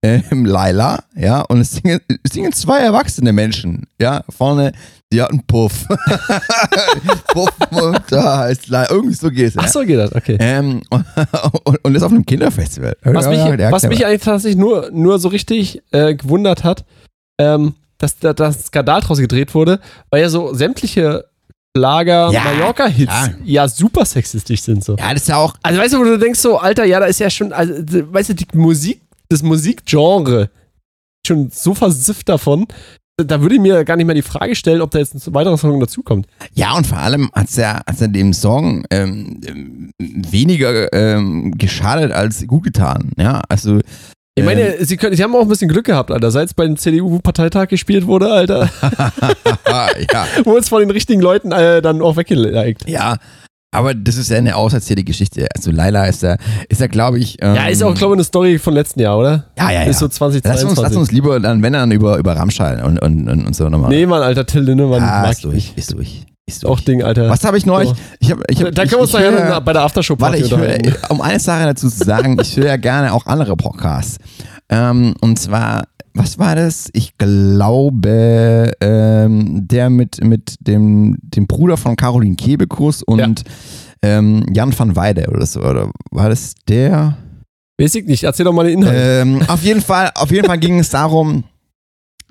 [0.03, 4.71] ähm, Laila, ja, und es singen, es singen zwei erwachsene Menschen, ja, vorne,
[5.11, 5.85] die hatten Puff.
[7.27, 9.55] Puff und da ist Laila, irgendwie so geht's.
[9.55, 9.61] Ja.
[9.65, 10.37] Ach so geht das, okay.
[10.39, 10.81] Ähm,
[11.63, 12.95] und, und ist auf einem Kinderfestival.
[13.03, 16.85] Was mich, Ja, was mich eigentlich tatsächlich nur, nur so richtig äh, gewundert hat,
[17.39, 21.25] ähm, dass da das Skandal draus gedreht wurde, weil ja so sämtliche
[21.75, 23.29] Schlager, Ja, Mallorca-Hits klar.
[23.45, 24.97] ja super sexistisch sind so.
[24.97, 27.05] ja, das ist ja auch, Also weißt du, wo du denkst so, Alter, ja, da
[27.05, 27.73] ist ja schon, also,
[28.13, 30.49] weißt du, die Musik, das Musikgenre
[31.25, 32.67] schon so versifft davon,
[33.17, 35.57] da würde ich mir gar nicht mehr die Frage stellen, ob da jetzt ein weiterer
[35.57, 36.27] Song dazukommt.
[36.53, 42.11] ja, und vor allem hat's ja, hat's ja dem Song ähm, ähm, weniger ähm, geschadet
[42.11, 43.11] als gut getan.
[43.17, 43.79] Ja, also.
[44.35, 46.31] Ich meine, ähm, sie, können, sie haben auch ein bisschen Glück gehabt, Alter.
[46.31, 48.69] Seit es beim CDU-Parteitag gespielt wurde, Alter,
[49.67, 52.87] ja, wurde es von den richtigen Leuten äh, dann auch weggelegt.
[52.87, 53.17] ja.
[53.73, 55.47] Aber das ist ja eine auserzählte Geschichte.
[55.55, 56.35] Also Laila ist ja,
[56.67, 57.37] ist ja, glaube ich.
[57.41, 59.45] Ähm, Ja, ist auch, glaube ich, eine Story von letzten Jahr, oder?
[59.57, 59.87] ja, ja, ja.
[59.89, 60.69] Ist so Lass 2022.
[60.69, 63.69] uns, lass uns lieber dann, wenn dann über, über Rammstein und, und, und, und so
[63.69, 63.89] nochmal.
[63.89, 66.85] Nee, Mann, Alter, Till Lindemann ah, mag ist durch, ist durch, ist Auch durch.
[66.85, 67.29] Ding, Alter.
[67.29, 67.89] Was habe ich neulich?
[67.91, 67.95] So.
[68.19, 70.91] Ich hab, ich hab, da können wir uns nachher höre- bei der Aftershow-Party Warte, ich
[70.91, 74.17] höre, um eine Sache dazu zu sagen, ich höre ja gerne auch andere Podcasts.
[74.67, 75.83] Ähm, und zwar,
[76.13, 76.89] was war das?
[76.93, 83.43] Ich glaube, ähm, der mit, mit dem, dem Bruder von Caroline Kebekus und
[84.01, 85.61] ähm, Jan van Weide oder so.
[85.61, 87.17] Oder war das der?
[87.79, 88.97] Weiß ich nicht, erzähl doch mal den Inhalt.
[88.97, 91.43] Ähm, auf jeden Fall, auf jeden Fall ging es darum,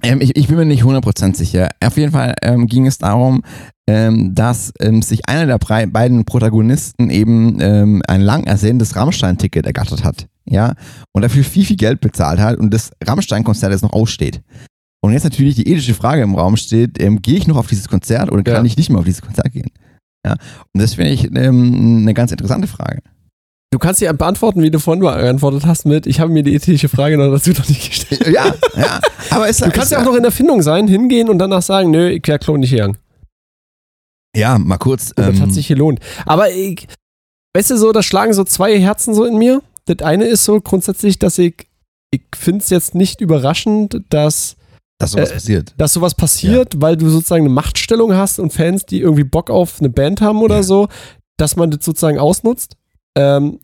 [0.02, 1.68] ähm, ich, ich bin mir nicht 100% sicher.
[1.84, 3.42] Auf jeden Fall ähm, ging es darum,
[3.88, 9.66] ähm, dass ähm, sich einer der brei- beiden Protagonisten eben ähm, ein lang ersehntes Rammstein-Ticket
[9.66, 10.26] ergattert hat.
[10.46, 10.74] Ja,
[11.12, 14.42] und dafür viel, viel Geld bezahlt hat und das Rammstein-Konzert jetzt noch aussteht.
[15.02, 17.88] Und jetzt natürlich die ethische Frage im Raum steht, ähm, gehe ich noch auf dieses
[17.88, 18.64] Konzert oder kann Ja.
[18.64, 19.70] ich nicht mehr auf dieses Konzert gehen?
[20.26, 23.00] Ja, und das finde ich eine ganz interessante Frage.
[23.72, 26.88] Du kannst dir beantworten, wie du vorhin beantwortet hast mit, ich habe mir die ethische
[26.88, 28.26] Frage noch dazu noch nicht gestellt.
[28.26, 29.00] Ja, ja,
[29.30, 31.92] aber es Du kannst ja auch noch in der Findung sein, hingehen und danach sagen,
[31.92, 32.98] nö, ich wäre Klo nicht gegangen.
[34.36, 35.10] Ja, mal kurz.
[35.10, 36.00] Und das ähm, hat sich gelohnt.
[36.26, 36.88] Aber ich,
[37.54, 39.62] weißt du so, da schlagen so zwei Herzen so in mir.
[39.86, 41.66] Das eine ist so grundsätzlich, dass ich
[42.12, 44.56] ich finde es jetzt nicht überraschend, dass,
[44.98, 45.74] Dass sowas Äh, passiert.
[45.78, 49.78] dass sowas passiert, weil du sozusagen eine Machtstellung hast und Fans, die irgendwie Bock auf
[49.78, 50.62] eine Band haben oder Ja.
[50.64, 50.88] so,
[51.36, 52.76] dass man das sozusagen ausnutzt.
[53.16, 53.60] Ähm,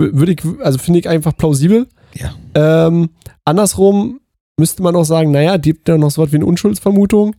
[0.00, 1.86] würde ich, also finde ich einfach plausibel.
[2.14, 2.34] Ja.
[2.54, 3.10] Ähm,
[3.44, 4.20] andersrum
[4.58, 7.34] müsste man auch sagen, naja, die gibt ja noch so was wie eine Unschuldsvermutung.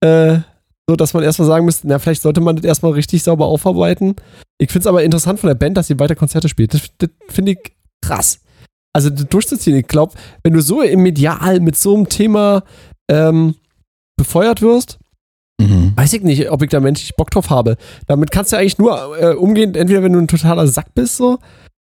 [0.00, 0.38] Äh,
[0.88, 4.16] so dass man erstmal sagen müsste, na, vielleicht sollte man das erstmal richtig sauber aufarbeiten.
[4.58, 6.72] Ich finde es aber interessant von der Band, dass sie weiter Konzerte spielt.
[6.72, 7.58] Das, das finde ich
[8.00, 8.40] krass.
[8.94, 9.76] Also das durchzuziehen.
[9.76, 12.64] Ich glaube, wenn du so im Medial mit so einem Thema
[13.10, 13.54] ähm,
[14.16, 14.98] befeuert wirst,
[15.60, 15.92] Mhm.
[15.96, 17.76] weiß ich nicht, ob ich da menschlich Bock drauf habe.
[18.06, 21.38] Damit kannst du eigentlich nur äh, umgehen, entweder wenn du ein totaler Sack bist, so,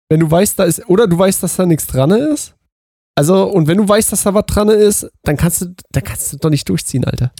[0.10, 2.54] wenn du weißt, da ist, oder du weißt, dass da nichts dran ist.
[3.18, 6.34] Also, und wenn du weißt, dass da was dran ist, dann kannst du, dann kannst
[6.34, 7.32] du doch nicht durchziehen, Alter.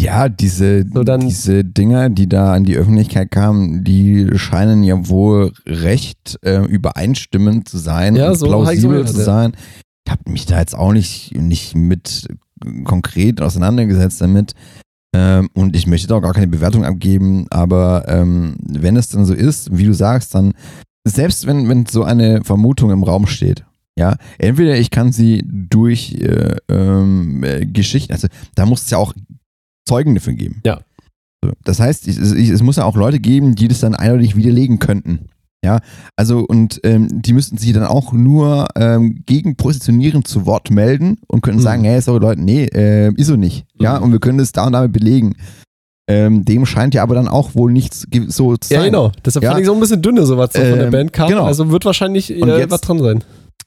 [0.00, 5.08] Ja, diese, So, dann- diese Dinger, die da an die Öffentlichkeit kamen, die scheinen ja
[5.08, 9.56] wohl recht äh, übereinstimmend zu sein, Ja, und so plausibel zu sein.
[10.06, 12.26] Ich habe mich da jetzt auch nicht, nicht mit
[12.84, 14.54] konkret auseinandergesetzt damit.
[15.14, 19.24] Ähm, und ich möchte da auch gar keine Bewertung abgeben, aber ähm, wenn es dann
[19.24, 20.54] so ist, wie du sagst, dann,
[21.06, 23.64] selbst wenn, wenn so eine Vermutung im Raum steht,
[23.96, 28.98] ja, entweder ich kann sie durch äh, ähm, äh, Geschichten, also da muss es ja
[28.98, 29.14] auch
[29.86, 30.60] Zeugen dafür geben.
[30.66, 30.80] Ja.
[31.62, 34.80] Das heißt, es, es es muss ja auch Leute geben, die das dann eindeutig widerlegen
[34.80, 35.28] könnten.
[35.64, 35.80] Ja,
[36.16, 41.16] also und ähm, die müssten sich dann auch nur ähm, gegen positionieren zu Wort melden
[41.26, 41.64] und könnten Mhm.
[41.64, 43.64] sagen, hey, sorry Leute, nee, äh, ist so nicht.
[43.80, 44.04] Ja, Mhm.
[44.04, 45.34] und wir können das da und damit belegen.
[46.06, 48.78] Ähm, dem scheint ja aber dann auch wohl nichts so zu sein.
[48.78, 49.10] Ja, genau.
[49.24, 49.50] Deshalb Ja.
[49.52, 51.28] fand ich so ein bisschen dünne, so was so von der Ähm, Band kam.
[51.30, 51.44] genau.
[51.46, 53.24] Also wird wahrscheinlich Und äh, jetzt- was dran sein.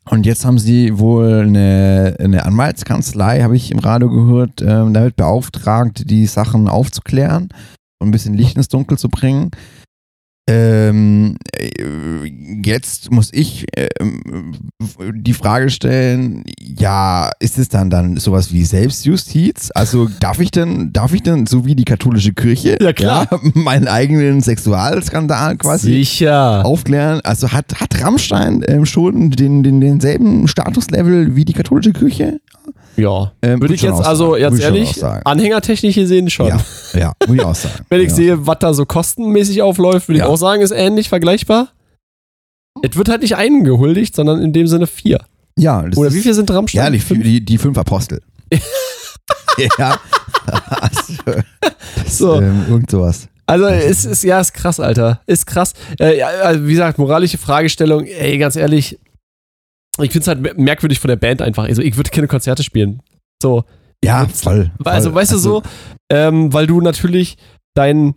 [0.10, 5.16] Und jetzt haben sie wohl eine, eine Anwaltskanzlei, habe ich im Radio gehört, ähm, damit
[5.16, 7.50] beauftragt, die Sachen aufzuklären
[8.00, 9.50] und ein bisschen Licht ins Dunkel zu bringen.
[10.50, 11.74] Ähm, äh,
[12.64, 14.54] jetzt muss ich ähm,
[15.14, 19.72] die Frage stellen, ja, ist es dann dann sowas wie Selbstjustiz?
[19.76, 23.28] Also darf ich denn, darf ich denn, so wie die katholische Kirche, Ja, klar.
[23.30, 26.66] ja, meinen eigenen Sexualskandal quasi Sicher.
[26.66, 27.20] aufklären.
[27.26, 32.40] Also hat, hat Rammstein ähm, schon den, den, denselben Statuslevel wie die katholische Kirche?
[32.98, 33.32] Ja.
[33.42, 34.42] Ähm, Würde ich jetzt, also sagen.
[34.42, 36.48] jetzt ehrlich, anhängertechnisch gesehen schon.
[36.48, 36.60] Ja,
[36.94, 37.86] ja, muss ich auch sagen.
[37.90, 38.16] Wenn ich ja.
[38.16, 40.26] sehe, was da so kostenmäßig aufläuft, würde Ja.
[40.26, 41.70] ich auch sagen, ist ähnlich vergleichbar.
[42.82, 45.20] Es wird halt nicht einen gehuldigt, sondern in dem Sinne vier.
[45.58, 46.84] Ja, das Oder wie viel sind Rammstein?
[46.84, 47.24] Ja, die, Fünf?
[47.24, 48.22] die, die fünf Apostel.
[49.80, 49.98] ja.
[50.70, 51.14] also,
[52.06, 52.42] So.
[52.42, 53.28] ähm, irgend sowas.
[53.48, 55.22] Also es ist, ja, ist krass, Alter.
[55.26, 55.74] Ist krass.
[56.00, 59.00] Äh, ja, also, wie gesagt, moralische Fragestellung, ey, ganz ehrlich,
[60.06, 61.66] ich finde es halt merkwürdig von der Band einfach.
[61.66, 63.02] Also ich würde keine Konzerte spielen.
[63.42, 63.64] So.
[64.04, 64.72] Ja, voll.
[64.82, 64.94] voll.
[64.94, 65.64] Also, weißt du so,
[66.12, 67.38] ähm, weil du natürlich
[67.76, 68.14] dein,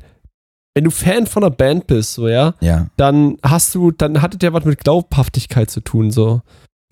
[0.75, 2.89] wenn du Fan von einer Band bist, so, ja, Ja.
[2.97, 6.43] dann hast du, dann hat es ja was mit Glaubhaftigkeit zu tun, so.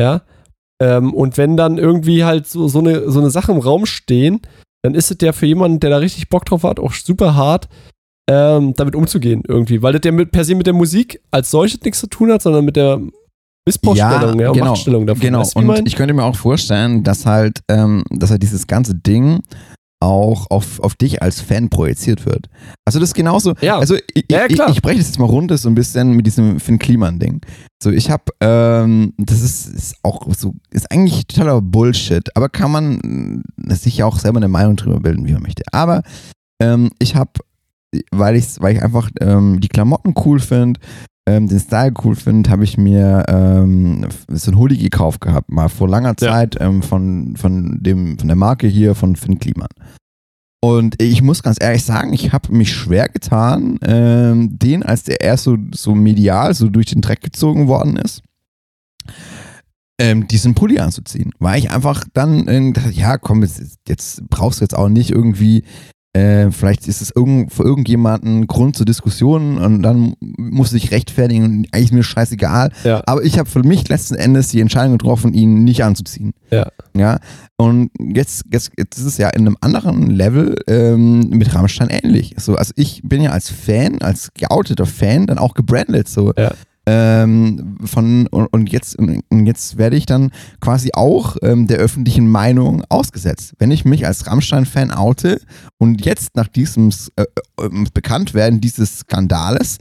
[0.00, 0.22] Ja.
[0.80, 4.40] Ähm, und wenn dann irgendwie halt so, so, eine, so eine Sache im Raum stehen,
[4.82, 7.68] dann ist es ja für jemanden, der da richtig Bock drauf hat, auch super hart,
[8.30, 9.82] ähm, damit umzugehen irgendwie.
[9.82, 12.42] Weil das ja mit, per se mit der Musik als solches nichts zu tun hat,
[12.42, 13.00] sondern mit der
[13.68, 15.20] Missbrauchsstellung, ja, und genau, Machtstellung davon.
[15.20, 15.86] Genau, Weißt ich und mein?
[15.86, 19.40] ich könnte mir auch vorstellen, dass halt, ähm, dass halt dieses ganze Ding
[20.00, 22.48] auch auf, auf dich als Fan projiziert wird.
[22.84, 23.78] Also das ist genauso, Ja.
[23.78, 26.24] also ich, Ja, ja, ich, ich breche das jetzt mal runter so ein bisschen mit
[26.24, 27.40] diesem Finn Kliman-Ding.
[27.82, 32.70] So, ich habe, ähm, das ist, ist auch so, ist eigentlich totaler Bullshit, aber kann
[32.70, 35.64] man äh, sich ja auch selber eine Meinung drüber bilden, wie man möchte.
[35.72, 36.02] Aber
[36.62, 37.32] ähm, ich habe,
[38.12, 40.78] weil, ich's, weil ich einfach ähm, die Klamotten cool finde,
[41.28, 45.68] ähm, den Style cool finde, habe ich mir ähm, so ein Hoodie gekauft gehabt, mal
[45.68, 46.32] vor langer Ja.
[46.32, 49.68] Zeit ähm, von, von, dem, von der Marke hier von Finn Kliman.
[50.60, 55.20] Und ich muss ganz ehrlich sagen, ich habe mich schwer getan, ähm, den, als der
[55.20, 58.22] erst so, so medial so durch den Dreck gezogen worden ist,
[60.00, 61.30] ähm, diesen Pulli anzuziehen.
[61.38, 65.10] Weil ich einfach dann äh, dachte, ja, komm, jetzt, jetzt brauchst du jetzt auch nicht
[65.10, 65.62] irgendwie,
[66.18, 71.44] äh, vielleicht ist es irgend, für irgendjemanden Grund zur Diskussion und dann muss ich rechtfertigen
[71.44, 72.72] und eigentlich ist mir scheißegal.
[72.84, 73.02] Ja.
[73.06, 76.32] Aber ich habe für mich letzten Endes die Entscheidung getroffen, ihn nicht anzuziehen.
[76.50, 76.68] Ja.
[76.96, 77.18] Ja.
[77.56, 82.34] Und jetzt, jetzt, jetzt ist es ja in einem anderen Level ähm, mit Rammstein ähnlich.
[82.38, 86.08] So, also ich bin ja als Fan, als geouteter Fan dann auch gebrandet.
[86.08, 86.32] So.
[86.36, 86.52] Ja.
[86.90, 90.30] Ähm, von, und, jetzt, und jetzt werde ich dann
[90.60, 93.52] quasi auch ähm, der öffentlichen Meinung ausgesetzt.
[93.58, 95.38] Wenn ich mich als Rammstein-Fan oute
[95.76, 97.24] und jetzt nach diesem äh,
[97.60, 99.76] äh, Bekanntwerden dieses Skandales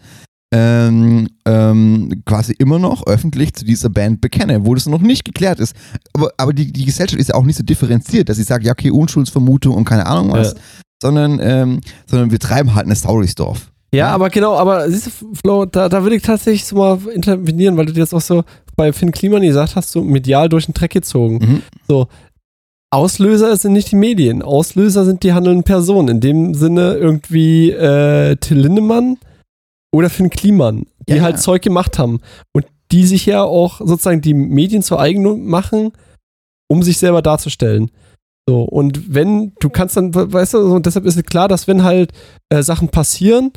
[0.54, 5.60] ähm, ähm, quasi immer noch öffentlich zu dieser Band bekenne, wo das noch nicht geklärt
[5.62, 5.76] ist.
[6.14, 8.74] Aber, aber die, die Gesellschaft ist ja auch nicht so differenziert, dass ich sage, ja,
[8.74, 10.60] okay, Unschuldsvermutung und keine Ahnung was, Ja.
[11.02, 13.72] sondern, ähm, sondern wir treiben halt eine Saurysdorf.
[13.94, 17.78] Ja, aber genau, aber siehst du, Flo, da, da würde ich tatsächlich so mal intervenieren,
[17.78, 18.44] weil du dir jetzt auch so
[18.76, 21.38] bei Finn Kliman gesagt hast, so medial durch den Dreck gezogen.
[21.38, 21.62] Mhm.
[21.88, 22.08] So,
[22.90, 26.08] Auslöser sind nicht die Medien, Auslöser sind die handelnden Personen.
[26.10, 29.18] In dem Sinne irgendwie äh, Till Lindemann
[29.94, 31.42] oder Finn Kliman, die Ja, halt ja.
[31.42, 32.20] Zeug gemacht haben
[32.54, 35.92] und die sich ja auch sozusagen die Medien zu eigen machen,
[36.70, 37.92] um sich selber darzustellen.
[38.50, 41.50] So, und wenn, du kannst dann, we- weißt du, so, und deshalb ist es klar,
[41.50, 42.14] dass wenn halt
[42.50, 43.52] äh, Sachen passieren,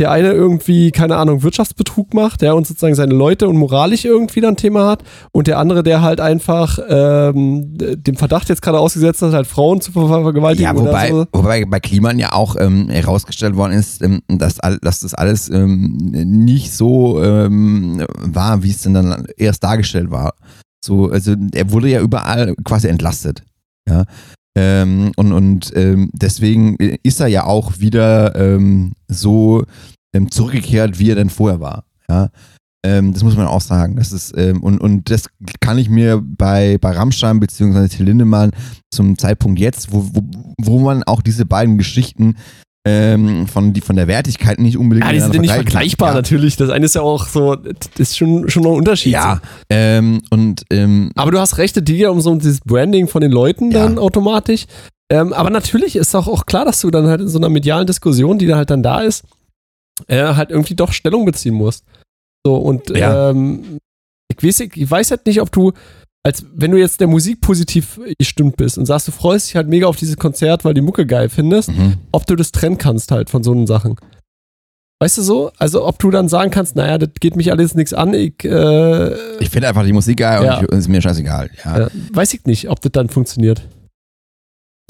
[0.00, 4.40] der eine irgendwie, keine Ahnung, Wirtschaftsbetrug macht, der und sozusagen seine Leute und moralisch irgendwie
[4.40, 8.80] dann ein Thema hat und der andere, der halt einfach ähm, dem Verdacht jetzt gerade
[8.80, 11.26] ausgesetzt hat, halt Frauen zu ver ver vergewaltigen Ja, wobei, so.
[11.32, 15.96] wobei bei Kliman ja auch ähm, herausgestellt worden ist, ähm, dass, dass das alles ähm,
[15.96, 20.34] nicht so ähm, war, wie es denn dann erst dargestellt war.
[20.84, 23.44] So, also er wurde ja überall quasi entlastet.
[23.88, 24.04] Ja.
[24.54, 29.64] Ähm, und und ähm, deswegen ist er ja auch wieder ähm, so
[30.14, 31.84] ähm, zurückgekehrt, wie er denn vorher war.
[32.08, 32.30] Ja.
[32.84, 33.96] Ähm, das muss man auch sagen.
[33.96, 35.28] Das ist, ähm, und, und das
[35.60, 38.50] kann ich mir bei, bei Rammstein beziehungsweise Till Lindemann
[38.92, 40.22] zum Zeitpunkt jetzt, wo, wo,
[40.58, 42.36] wo man auch diese beiden Geschichten
[42.84, 46.16] ähm, von, die, von der Wertigkeit nicht unbedingt Ja, die sind ja nicht vergleichbar kann.
[46.16, 46.56] natürlich.
[46.56, 49.12] Das eine ist ja auch so, das ist schon, schon noch ein Unterschied.
[49.12, 53.06] Ja, ähm, und ähm, Aber du hast recht, es geht ja um so dieses Branding
[53.06, 53.80] von den Leuten Ja.
[53.86, 54.66] dann automatisch.
[55.10, 57.86] Ähm, aber natürlich ist auch, auch klar, dass du dann halt in so einer medialen
[57.86, 59.24] Diskussion, die da halt dann da ist,
[60.08, 61.84] äh, halt irgendwie doch Stellung beziehen musst.
[62.44, 63.30] So, und Ja.
[63.30, 63.78] ähm,
[64.28, 65.72] ich, weiß, ich weiß halt nicht, ob du,
[66.24, 69.68] als wenn du jetzt der Musik positiv gestimmt bist und sagst, du freust dich halt
[69.68, 71.94] mega auf dieses Konzert, weil die Mucke geil findest, mhm.
[72.12, 73.96] ob du das trennen kannst halt von so Sachen.
[75.00, 75.50] Weißt du so?
[75.58, 79.14] Also ob du dann sagen kannst, naja, das geht mich alles nichts an, ich, äh,
[79.40, 80.58] ich finde einfach die Musik geil Ja.
[80.58, 81.50] und ich, ist mir scheißegal.
[81.64, 81.86] Ja.
[81.86, 83.62] äh, weiß ich nicht, ob das dann funktioniert.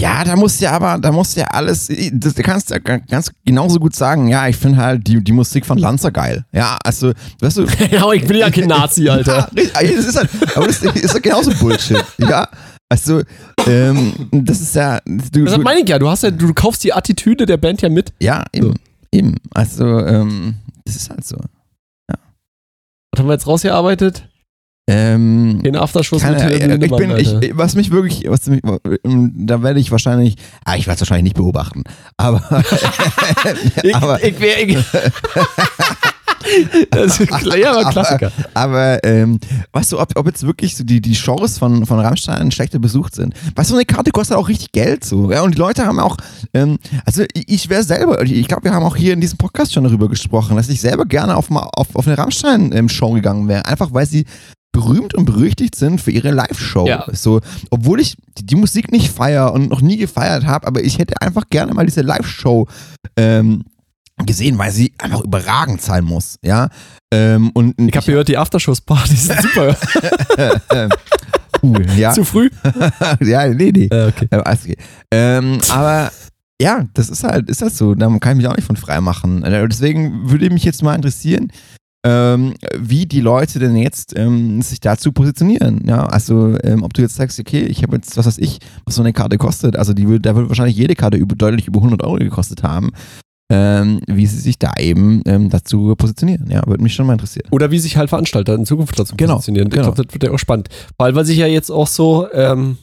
[0.01, 3.79] Ja, da muss ja aber, da muss ja alles, das, du kannst ja ganz genauso
[3.79, 6.45] gut sagen, ja, ich finde halt die, die Musik von Lanza geil.
[6.53, 7.67] Ja, also, weißt du.
[7.91, 9.49] ja, ich bin ja kein Nazi, Alter.
[9.57, 12.05] Ja, das ist halt, aber das ist ja genauso Bullshit.
[12.19, 12.49] Ja,
[12.89, 13.23] also,
[13.67, 16.83] ähm, das ist ja, du, Das du, meine ich ja, du hast ja, du kaufst
[16.83, 18.13] die Attitüde der Band ja mit.
[18.21, 18.75] ja, eben,
[19.13, 19.37] eben.
[19.53, 21.37] Also, ähm, das ist halt so.
[23.15, 24.27] Was haben wir jetzt rausgearbeitet?
[24.89, 28.61] Ähm, Den Afterschuss keine, Till äh, ich bin, ich, was mich wirklich, was mich,
[29.05, 31.85] ähm, da werde ich wahrscheinlich, ah, ich werde es wahrscheinlich nicht beobachten,
[32.17, 32.43] aber,
[33.85, 34.77] ich, aber, ich, wär- ich,
[36.91, 38.33] das ist klar, ja, aber Klassiker.
[38.55, 39.39] aber ähm,
[39.73, 43.15] weißt du, ob, ob jetzt wirklich so die, die Shows von, von Rammstein schlechter besucht
[43.15, 43.35] sind?
[43.55, 45.31] Weißt du, eine Karte kostet auch richtig Geld so.
[45.31, 45.43] Ja?
[45.43, 46.17] Und die Leute haben auch,
[46.55, 49.73] ähm, also ich, ich wäre selber, ich glaube, wir haben auch hier in diesem Podcast
[49.73, 53.65] schon darüber gesprochen, dass ich selber gerne auf, mal, auf, auf eine Rammstein-Show gegangen wäre.
[53.67, 54.25] Einfach weil sie
[54.73, 56.87] berühmt und berüchtigt sind für ihre Live-Show.
[56.87, 57.07] Ja.
[57.13, 60.99] So, obwohl ich die, die Musik nicht feiere und noch nie gefeiert habe, aber ich
[60.99, 62.67] hätte einfach gerne mal diese Live-Show
[63.17, 63.65] ähm,
[64.25, 66.69] gesehen, weil sie einfach überragend sein muss, ja.
[67.13, 69.77] Ähm, und Ich habe gehört, die Afterschuss-Partys sind super.
[71.63, 72.13] cool, ja.
[72.13, 72.51] Zu früh?
[73.21, 73.89] ja, nee, nee.
[73.91, 74.29] Äh, okay.
[74.31, 74.77] Alles okay.
[75.11, 76.11] Ähm, aber
[76.61, 77.95] ja, das ist halt, ist halt so.
[77.95, 79.43] Da kann ich mich auch nicht von frei machen.
[79.43, 81.51] Äh, Deswegen würde mich jetzt mal interessieren,
[82.05, 85.83] ähm, wie die Leute denn jetzt ähm, sich dazu positionieren.
[85.87, 88.97] Ja, also ähm, ob du jetzt sagst, okay, ich habe jetzt, was weiß ich, was
[88.97, 89.77] so eine Karte kostet.
[89.77, 92.91] Also die wird, da wird wahrscheinlich jede Karte über, deutlich über 100 Euro gekostet haben.
[93.51, 96.51] Ähm, wie sie sich da eben ähm, dazu positionieren.
[96.51, 97.49] Ja, würde mich schon mal interessieren.
[97.51, 99.69] Oder wie sich halt Veranstalter in Zukunft dazu Genau, positionieren.
[99.69, 99.93] Ich genau.
[99.93, 100.71] glaube, das wird ja auch spannend.
[100.97, 102.79] Vor allem, weil sich ja jetzt auch so ähm,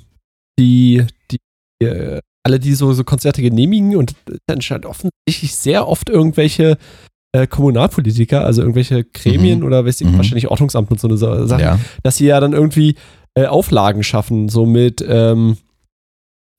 [0.60, 1.40] die, die
[1.84, 4.14] äh, alle, die so, so Konzerte genehmigen und
[4.48, 6.78] dann scheint offensichtlich sehr oft irgendwelche
[7.32, 9.66] äh, Kommunalpolitiker, also irgendwelche Gremien Mhm.
[9.66, 10.18] oder weiß ich, Mhm.
[10.18, 11.80] wahrscheinlich Ordnungsamt und so eine Sa- Sache, Ja.
[12.04, 12.96] dass sie ja dann irgendwie
[13.36, 15.58] äh, Auflagen schaffen, so mit, ähm,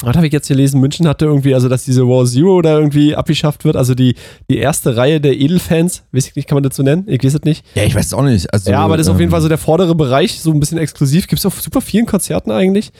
[0.03, 0.81] was habe ich jetzt gelesen?
[0.81, 4.14] München hatte irgendwie, also dass diese War Zero da irgendwie abgeschafft wird, also die,
[4.49, 7.05] die erste Reihe der Edelfans, weiß ich nicht, kann man das so nennen?
[7.09, 7.66] Ich weiß es nicht.
[7.75, 8.51] ja, ich weiß es auch nicht.
[8.55, 10.61] Also, ja, aber das ist auf jeden ähm, Fall so der vordere Bereich, so ein
[10.61, 11.27] bisschen exklusiv.
[11.27, 12.93] Gibt es auf super vielen Konzerten eigentlich.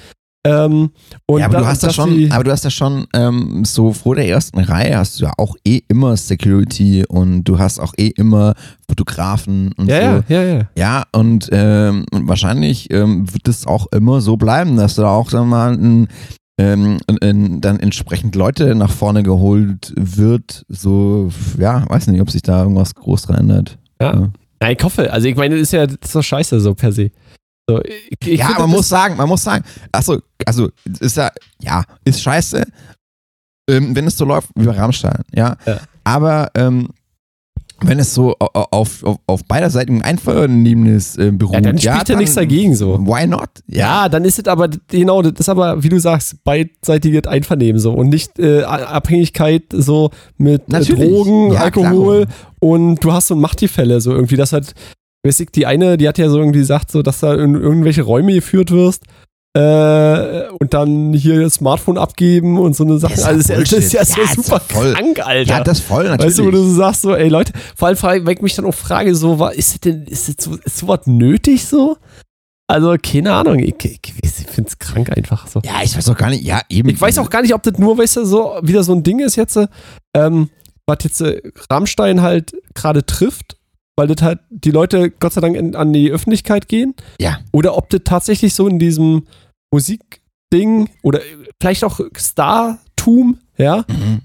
[0.43, 0.91] Ähm,
[1.30, 3.93] ja, aber da- du hast ja dass schon, aber du hast ja schon ähm, so
[3.93, 7.93] vor der ersten Reihe hast du ja auch eh immer Security und du hast auch
[7.99, 8.55] eh immer
[8.88, 10.34] Fotografen und ja, so.
[10.34, 10.68] ja, ja, ja.
[10.76, 15.43] Ja, und ähm, wahrscheinlich ähm, wird es auch immer so bleiben, dass da auch wir
[15.45, 15.74] mal
[16.59, 20.64] ähm, ein- ein- dann entsprechend Leute nach vorne geholt wird.
[20.68, 23.78] So, ja, weiß nicht, ob sich da irgendwas groß dran ändert.
[24.01, 24.28] Ja.
[24.62, 25.11] Ja, ich hoffe.
[25.12, 27.11] Also ich meine, das ist ja das ist doch scheiße so per se.
[27.71, 31.85] So, ich, ich ja, man muss sagen, man muss sagen, achso, also ist ja, ja,
[32.05, 32.64] ist scheiße,
[33.71, 35.57] ähm, wenn es so läuft wie bei Rammstein, ja.
[35.64, 35.79] Ja.
[36.03, 36.89] Aber ähm,
[37.83, 41.55] wenn es so auf, auf, auf beiderseitigem Einvernehmnis äh, beruht.
[41.55, 42.99] Ja, dann spricht ja, nichts dagegen so.
[43.07, 43.49] Why not?
[43.68, 44.03] Ja.
[44.03, 47.93] ja, dann ist es aber, genau, das ist aber, wie du sagst, beidseitiges Einvernehmen so
[47.93, 52.37] und nicht äh, Abhängigkeit so mit äh, Drogen, ja, Alkohol klar.
[52.59, 54.75] und du hast so Machtgefälle so irgendwie, das hat,
[55.25, 58.03] weiß ich, die eine, die hat ja so irgendwie gesagt, so, dass da in irgendwelche
[58.03, 59.05] Räume geführt wirst
[59.53, 63.14] äh, und dann hier das Smartphone abgeben und so eine Sache.
[63.14, 65.51] Das also das ist ja, das ist ja, super krank, Alter.
[65.51, 66.27] Ja, das voll, natürlich.
[66.29, 68.64] Weißt du, wo du so sagst, so, ey Leute, vor allem, weil ich mich dann
[68.64, 71.97] auch frage, so, ist das denn, ist das so, ist sowas nötig so?
[72.68, 75.61] Also, keine Ahnung, ich, ich, ich finde es krank einfach so.
[75.64, 76.89] Ja, ich weiß auch gar nicht, ja, eben.
[76.89, 79.18] Ich weiß auch gar nicht, ob das nur, weißt du, so wieder so ein Ding
[79.18, 79.59] ist jetzt,
[80.14, 80.51] ähm,
[80.87, 83.57] was jetzt äh, Rammstein halt gerade trifft
[84.01, 86.94] weil das halt die Leute Gott sei Dank in, an die Öffentlichkeit gehen.
[87.20, 87.40] Ja.
[87.53, 89.26] Oder ob das tatsächlich so in diesem
[89.70, 91.20] Musikding oder
[91.61, 94.22] vielleicht auch Startum, ja, mhm.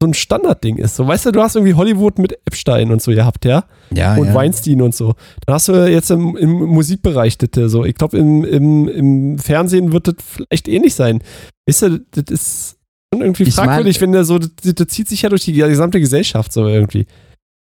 [0.00, 0.96] so ein Standardding ist.
[0.96, 3.64] So, weißt du, du hast irgendwie Hollywood mit Epstein und so gehabt, ja?
[3.90, 4.16] Ja.
[4.16, 4.34] Und ja.
[4.34, 5.14] Weinstein und so.
[5.44, 7.84] Dann hast du jetzt im, im Musikbereich das so.
[7.84, 11.22] Ich glaube, im, im, im Fernsehen wird das vielleicht ähnlich sein.
[11.68, 12.78] Weißt du, das ist
[13.12, 15.52] schon irgendwie ich fragwürdig, mein, wenn der so, das, das zieht sich ja durch die
[15.52, 17.06] gesamte Gesellschaft so irgendwie.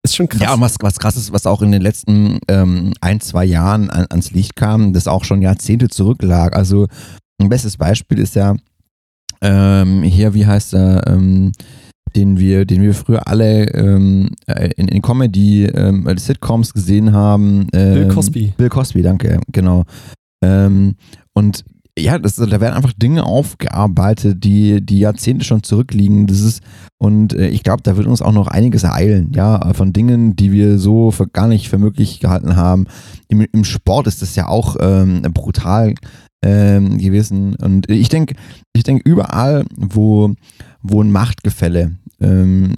[0.06, 0.42] Ist schon krass.
[0.42, 3.90] Ja, und was, was krass ist, was auch in den letzten ähm, ein, zwei Jahren
[3.90, 6.56] an, ans Licht kam, das auch schon Jahrzehnte zurücklag.
[6.56, 6.86] Also
[7.42, 8.56] ein bestes Beispiel ist ja
[9.42, 11.54] ähm, hier, wie heißt er, ähm,
[12.16, 17.66] den wir, den wir früher alle ähm, äh, in, in Comedy ähm, Sitcoms gesehen haben.
[17.72, 18.54] Bill ähm, Cosby.
[18.56, 19.86] Bill Cosby, danke, genau.
[20.44, 20.98] Ähm,
[21.34, 21.66] und
[21.98, 26.28] ja, das, da werden einfach Dinge aufgearbeitet, die, die Jahrzehnte schon zurückliegen.
[26.28, 26.62] Das ist,
[26.98, 30.52] und äh, ich glaube, da wird uns auch noch einiges ereilen, ja, von Dingen, die
[30.52, 32.88] wir so für gar nicht für möglich gehalten haben.
[33.30, 35.96] Im, im Sport ist das ja auch ähm, brutal
[36.44, 37.56] ähm, gewesen.
[37.56, 38.36] Und ich denke,
[38.74, 40.34] ich denke, überall, wo,
[40.82, 42.74] wo ein Machtgefälle ähm,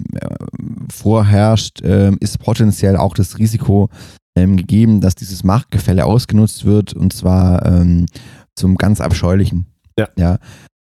[0.92, 3.88] vorherrscht, ähm, ist potenziell auch das Risiko
[4.36, 8.06] ähm, gegeben, dass dieses Machtgefälle ausgenutzt wird und zwar ähm,
[8.58, 9.66] zum ganz Abscheulichen.
[9.98, 10.08] Ja.
[10.16, 10.38] Ja.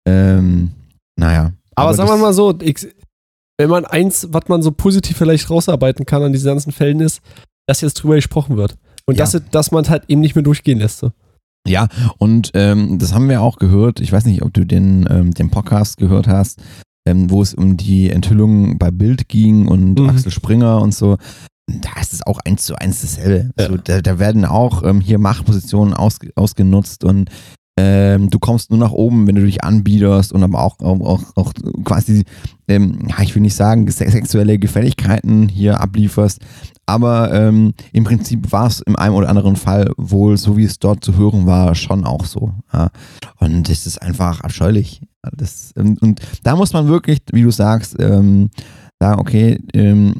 [0.06, 0.70] Ähm,
[1.16, 1.52] naja.
[1.74, 2.86] Aber, aber sagen wir mal so, ich,
[3.58, 7.20] wenn man eins, was man so positiv vielleicht rausarbeiten kann an diesen ganzen Fällen ist,
[7.66, 8.76] dass jetzt drüber gesprochen wird.
[9.06, 9.24] Und ja.
[9.24, 10.98] dass, dass man es halt eben nicht mehr durchgehen lässt.
[10.98, 11.12] So.
[11.66, 14.00] Ja, und ähm, das haben wir auch gehört.
[14.00, 16.60] Ich weiß nicht, ob du den, ähm, den Podcast gehört hast,
[17.06, 20.10] ähm, wo es um die Enthüllung bei Bild ging und mhm.
[20.10, 21.18] Axel Springer und so.
[21.68, 23.50] Da ist es auch eins zu eins dasselbe.
[23.56, 23.66] Ja.
[23.66, 27.30] Also, da, da, werden auch ähm, hier Machtpositionen aus, ausgenutzt und
[27.78, 31.52] ähm, du kommst nur nach oben, wenn du dich anbiederst und aber auch, auch, auch
[31.84, 32.24] quasi,
[32.68, 36.40] ähm, ja, ich will nicht sagen, sexuelle Gefälligkeiten hier ablieferst.
[36.84, 40.78] Aber ähm, im Prinzip war es in einem oder anderen Fall wohl, so wie es
[40.78, 42.52] dort zu hören war, schon auch so.
[42.72, 42.90] Ja.
[43.38, 45.00] Und es ist einfach abscheulich.
[45.36, 48.50] Das, und, ähm, und, da muss man wirklich, wie du sagst, ähm,
[49.00, 50.14] sagen, okay, ähm,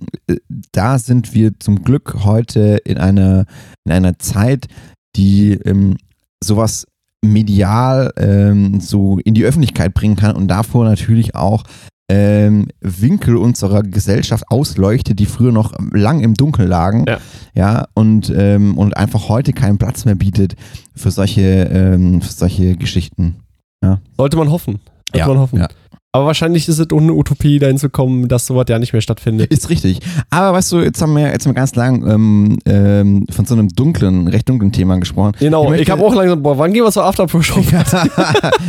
[0.73, 3.45] da sind wir zum Glück heute in einer,
[3.85, 4.69] in einer Zeit,
[5.17, 5.99] die ähm,
[6.43, 6.87] sowas
[7.23, 11.65] medial ähm, so in die Öffentlichkeit bringen kann und davor natürlich auch
[12.11, 17.19] ähm, Winkel unserer Gesellschaft ausleuchtet, die früher noch lang im Dunkeln lagen, ja,
[17.55, 20.57] ja und, ähm, und einfach heute keinen Platz mehr bietet
[20.95, 23.37] für solche, ähm, für solche Geschichten.
[23.83, 24.01] Ja.
[24.17, 24.81] Sollte man hoffen.
[25.11, 25.61] Sollte ja, man hoffen.
[25.61, 25.69] Ja.
[26.15, 29.51] Aber wahrscheinlich ist es ohne Utopie, dahin zu kommen, dass sowas ja nicht mehr stattfindet.
[29.51, 30.01] Ist richtig.
[30.29, 33.55] Aber weißt du, jetzt haben wir jetzt haben wir ganz lang ähm, ähm, von so
[33.55, 35.33] einem dunklen, recht dunklen Thema gesprochen.
[35.39, 37.55] Genau, ich, möchte, ich habe auch langsam, boah, wann gehen wir zur Afterpush?
[37.73, 37.83] Ja.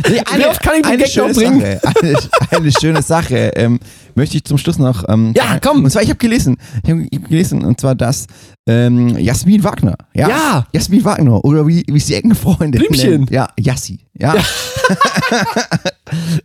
[0.08, 1.60] nee, eine, Wie oft kann ich den Gag noch bringen?
[1.60, 2.16] Sache, eine,
[2.50, 3.52] eine, schöne Sache.
[3.56, 3.78] Ähm,
[4.16, 5.04] möchte ich zum Schluss noch.
[5.08, 5.84] Ähm, ja, komm.
[5.84, 8.26] Und zwar, ich habe gelesen, ich habe gelesen, und zwar das
[8.66, 9.96] ähm, Jasmin Wagner.
[10.14, 10.28] Ja.
[10.28, 10.66] ja.
[10.72, 11.44] Jasmin Wagner.
[11.44, 13.26] Oder wie, wie sie engen Freunde Blümchen.
[13.30, 13.98] Ja, Jassi.
[14.14, 14.34] Ja.
[14.34, 14.42] ja.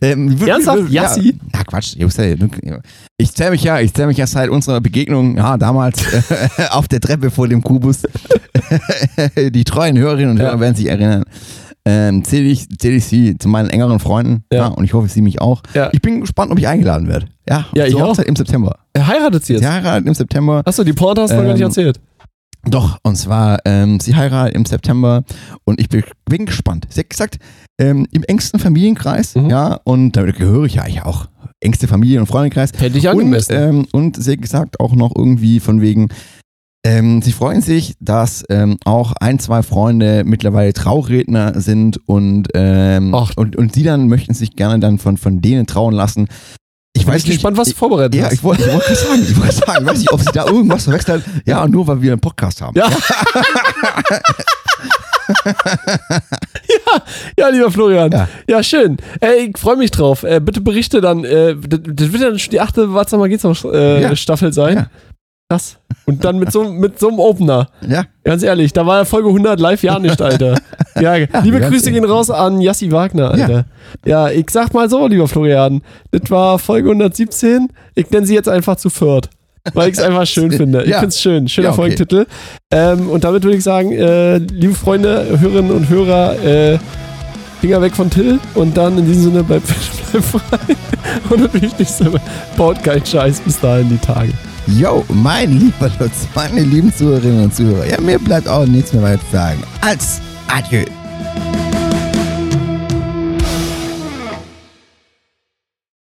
[0.02, 0.90] ähm, Ernsthaft?
[0.90, 1.36] Jassi?
[1.52, 1.96] Ja, ja Quatsch.
[3.16, 6.02] Ich zähle mich ja, ich zähle mich ja seit unserer Begegnung, ja, damals
[6.70, 8.02] auf der Treppe vor dem Kubus.
[9.36, 11.24] Die treuen Hörerinnen und Hörer werden sich erinnern.
[11.90, 14.44] Ähm, zähle ich, zähl ich sie zu meinen engeren Freunden.
[14.52, 14.58] Ja.
[14.58, 15.62] ja und ich hoffe, sie mich auch.
[15.74, 15.90] Ja.
[15.92, 17.26] Ich bin gespannt, ob ich eingeladen werde.
[17.48, 18.16] Ja, ja ich auch.
[18.18, 18.78] im September.
[18.92, 19.62] Er heiratet sie jetzt?
[19.62, 20.62] Sie heiratet im September.
[20.64, 22.00] Achso, die Porte hast du ähm, noch gar nicht ähm, erzählt.
[22.64, 25.24] Doch, und zwar, ähm, sie heiratet im September
[25.64, 26.86] und ich bin, bin gespannt.
[26.90, 27.38] Sie hat gesagt,
[27.80, 29.50] ähm, im engsten Familienkreis, mhm.
[29.50, 31.26] ja, und da gehöre ich ja eigentlich auch.
[31.60, 32.72] Engste Familie- und Freundeskreis.
[32.78, 33.56] Hätte ich angemessen.
[33.56, 36.08] Und, ähm, und sie hat gesagt auch noch irgendwie von wegen,
[36.82, 43.14] ähm, sie freuen sich, dass ähm, auch ein, zwei Freunde mittlerweile Trauredner sind und, ähm,
[43.36, 46.28] und, und sie dann möchten sich gerne dann von, von denen trauen lassen.
[46.92, 48.32] Ich weiß nicht, gespannt, was du vorbereitet ja, hast.
[48.32, 51.32] Ich wollte wollt sagen, ich wollte sagen, weiß nicht, ob sie da irgendwas verwechselt hat.
[51.46, 52.76] Ja, nur weil wir einen Podcast haben.
[52.76, 52.90] Ja.
[56.68, 57.02] ja,
[57.38, 58.10] ja, lieber Florian.
[58.10, 58.96] Ja, ja schön.
[59.20, 60.24] Ey, ich freue mich drauf.
[60.24, 61.24] Äh, bitte berichte dann.
[61.24, 64.16] Äh, das, wird dann schon die achte, was geht's noch, äh, ja.
[64.16, 64.76] Staffel sein.
[64.76, 64.90] Ja.
[65.50, 65.78] Das.
[66.06, 67.68] Und dann mit so, mit so einem Opener.
[67.86, 68.04] Ja.
[68.22, 70.54] Ganz ehrlich, da war ja Folge 100 live ja nicht, Alter.
[71.00, 73.64] Ja, liebe ganz Grüße gehen raus an Jassi Wagner, Alter.
[74.04, 74.28] Ja.
[74.28, 77.68] ich sag mal so, lieber Florian, das war Folge 117.
[77.94, 79.30] Ich nenne sie jetzt einfach zu viert.
[79.74, 80.82] Weil ich es einfach schön finde.
[80.82, 80.98] Ich Ja.
[80.98, 81.48] finde es schön.
[81.48, 81.80] Schöner Ja, okay.
[81.82, 82.26] Folgentitel.
[82.70, 86.78] Ähm, und damit würde ich sagen, äh, liebe Freunde, Hörerinnen und Hörer, äh,
[87.60, 89.66] Finger weg von Till und dann in diesem Sinne bleibt,
[90.12, 90.76] bleibt frei.
[91.30, 92.10] Und das Wichtigste,
[92.56, 94.32] baut keinen Scheiß bis dahin die Tage.
[94.78, 97.86] Yo, mein lieber Lutz, meine lieben Zuhörerinnen und Zuhörer.
[97.86, 100.84] Ja, mir bleibt auch nichts mehr weiter zu sagen als Adieu.